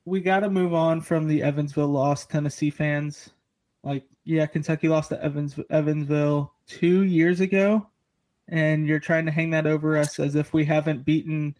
[0.05, 3.29] We got to move on from the Evansville loss, Tennessee fans.
[3.83, 7.87] Like, yeah, Kentucky lost to Evans Evansville two years ago,
[8.47, 11.55] and you're trying to hang that over us as if we haven't beaten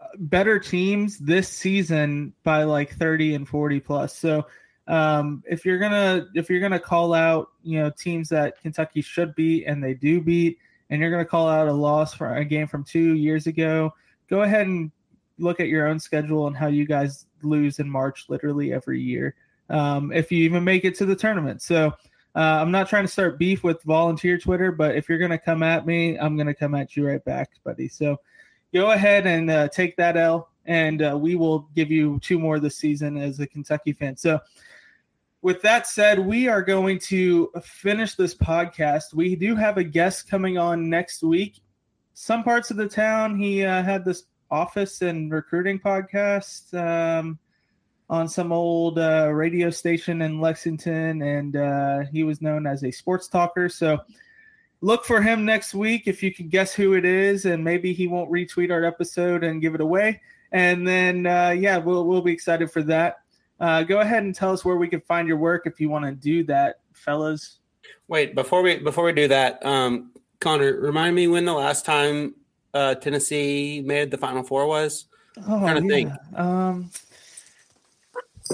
[0.00, 4.16] uh, better teams this season by like 30 and 40 plus.
[4.16, 4.46] So,
[4.88, 9.34] um, if you're gonna if you're gonna call out, you know, teams that Kentucky should
[9.34, 10.58] beat and they do beat,
[10.90, 13.92] and you're to call out a loss for a game from two years ago,
[14.28, 14.92] go ahead and
[15.38, 19.34] look at your own schedule and how you guys lose in March literally every year.
[19.68, 21.62] Um, if you even make it to the tournament.
[21.62, 21.92] So
[22.36, 25.38] uh, I'm not trying to start beef with volunteer Twitter, but if you're going to
[25.38, 27.88] come at me, I'm going to come at you right back, buddy.
[27.88, 28.18] So
[28.74, 32.60] go ahead and uh, take that L, and uh, we will give you two more
[32.60, 34.18] this season as a Kentucky fan.
[34.18, 34.38] So
[35.40, 39.14] with that said, we are going to finish this podcast.
[39.14, 41.62] We do have a guest coming on next week.
[42.12, 47.38] Some parts of the town, he uh, had this office and recruiting podcast um,
[48.08, 52.90] on some old uh, radio station in Lexington, and uh, he was known as a
[52.90, 53.68] sports talker.
[53.68, 53.98] So
[54.80, 58.06] look for him next week if you can guess who it is, and maybe he
[58.06, 60.20] won't retweet our episode and give it away.
[60.52, 63.18] And then, uh, yeah, we'll we'll be excited for that.
[63.58, 66.04] Uh, go ahead and tell us where we can find your work if you want
[66.04, 67.58] to do that, fellas.
[68.08, 72.36] Wait, before we before we do that, um, Connor, remind me when the last time
[72.74, 75.06] uh, Tennessee made the Final Four was.
[75.48, 75.94] Oh, trying to yeah.
[75.94, 76.12] think.
[76.38, 76.90] Um,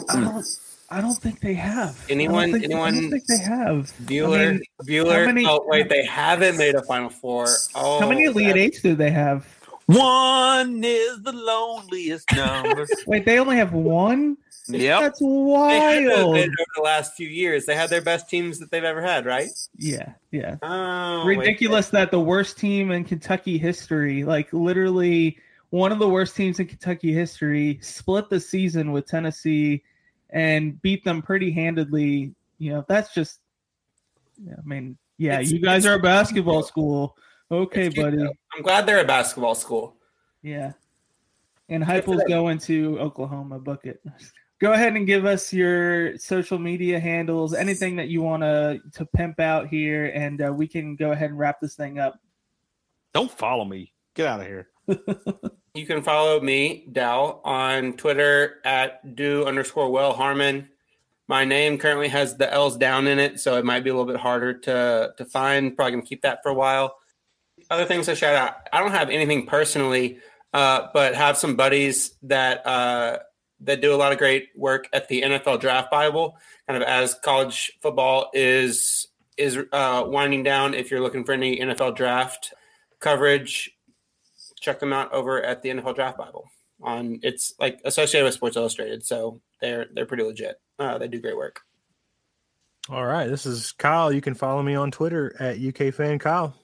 [0.09, 0.47] I don't.
[0.93, 2.05] I don't think they have.
[2.11, 2.51] Anyone?
[2.51, 2.95] I think, anyone?
[2.95, 3.93] I don't think they have.
[4.03, 4.49] Bueller.
[4.49, 5.25] I mean, Bueller.
[5.25, 7.47] Many, oh wait, they haven't made a Final Four.
[7.75, 9.47] Oh, how many Elite Eights do they have?
[9.87, 12.87] One is the loneliest number.
[13.07, 14.37] wait, they only have one.
[14.69, 15.01] Yep.
[15.01, 16.07] That's wild.
[16.07, 16.47] over
[16.77, 19.49] the last few years, they had their best teams that they've ever had, right?
[19.77, 20.57] Yeah, yeah.
[20.63, 22.01] Oh, Ridiculous wait.
[22.01, 25.39] that the worst team in Kentucky history, like literally
[25.73, 29.83] one of the worst teams in Kentucky history, split the season with Tennessee
[30.31, 32.35] and beat them pretty handedly.
[32.59, 33.41] You know, that's just.
[34.43, 37.17] Yeah, I mean, yeah, it's, you guys are a basketball school.
[37.51, 38.23] Okay, buddy.
[38.23, 39.97] I'm glad they're a basketball school.
[40.43, 40.73] Yeah.
[41.69, 44.01] And Heupel's going to Oklahoma bucket
[44.63, 49.05] go ahead and give us your social media handles, anything that you want to to
[49.05, 52.19] pimp out here, and uh, we can go ahead and wrap this thing up.
[53.13, 53.93] Don't follow me.
[54.15, 54.69] Get out of here.
[55.75, 60.69] you can follow me, Dow, on Twitter at do underscore well Harmon.
[61.29, 64.11] My name currently has the L's down in it, so it might be a little
[64.11, 65.75] bit harder to to find.
[65.75, 66.97] Probably gonna keep that for a while.
[67.71, 68.69] Other things to shout out.
[68.73, 70.19] I don't have anything personally,
[70.53, 73.21] uh, but have some buddies that uh,
[73.61, 76.37] that do a lot of great work at the NFL Draft Bible,
[76.67, 79.09] kind of as college football is
[79.39, 80.75] is uh, winding down.
[80.75, 82.53] If you're looking for any NFL draft
[83.01, 83.72] coverage,
[84.63, 86.49] check them out over at the NFL Draft Bible.
[86.81, 90.61] On it's like associated with Sports Illustrated, so they're they're pretty legit.
[90.79, 91.61] Uh, they do great work.
[92.89, 94.13] All right, this is Kyle.
[94.13, 96.57] You can follow me on Twitter at UK Fan Kyle.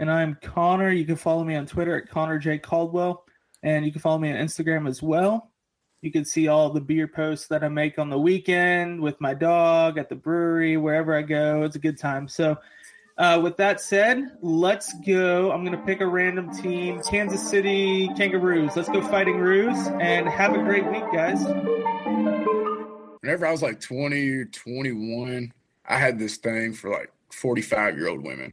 [0.00, 0.90] And I'm Connor.
[0.90, 3.24] You can follow me on Twitter at Connor J Caldwell,
[3.62, 5.52] and you can follow me on Instagram as well.
[6.00, 9.34] You can see all the beer posts that I make on the weekend with my
[9.34, 11.62] dog at the brewery, wherever I go.
[11.62, 12.28] It's a good time.
[12.28, 12.56] So,
[13.18, 15.50] uh, with that said, let's go.
[15.50, 18.76] I'm going to pick a random team Kansas City Kangaroos.
[18.76, 21.42] Let's go fighting Roos and have a great week, guys.
[23.20, 25.52] Whenever I was like 20 or 21,
[25.86, 28.52] I had this thing for like 45 year old women.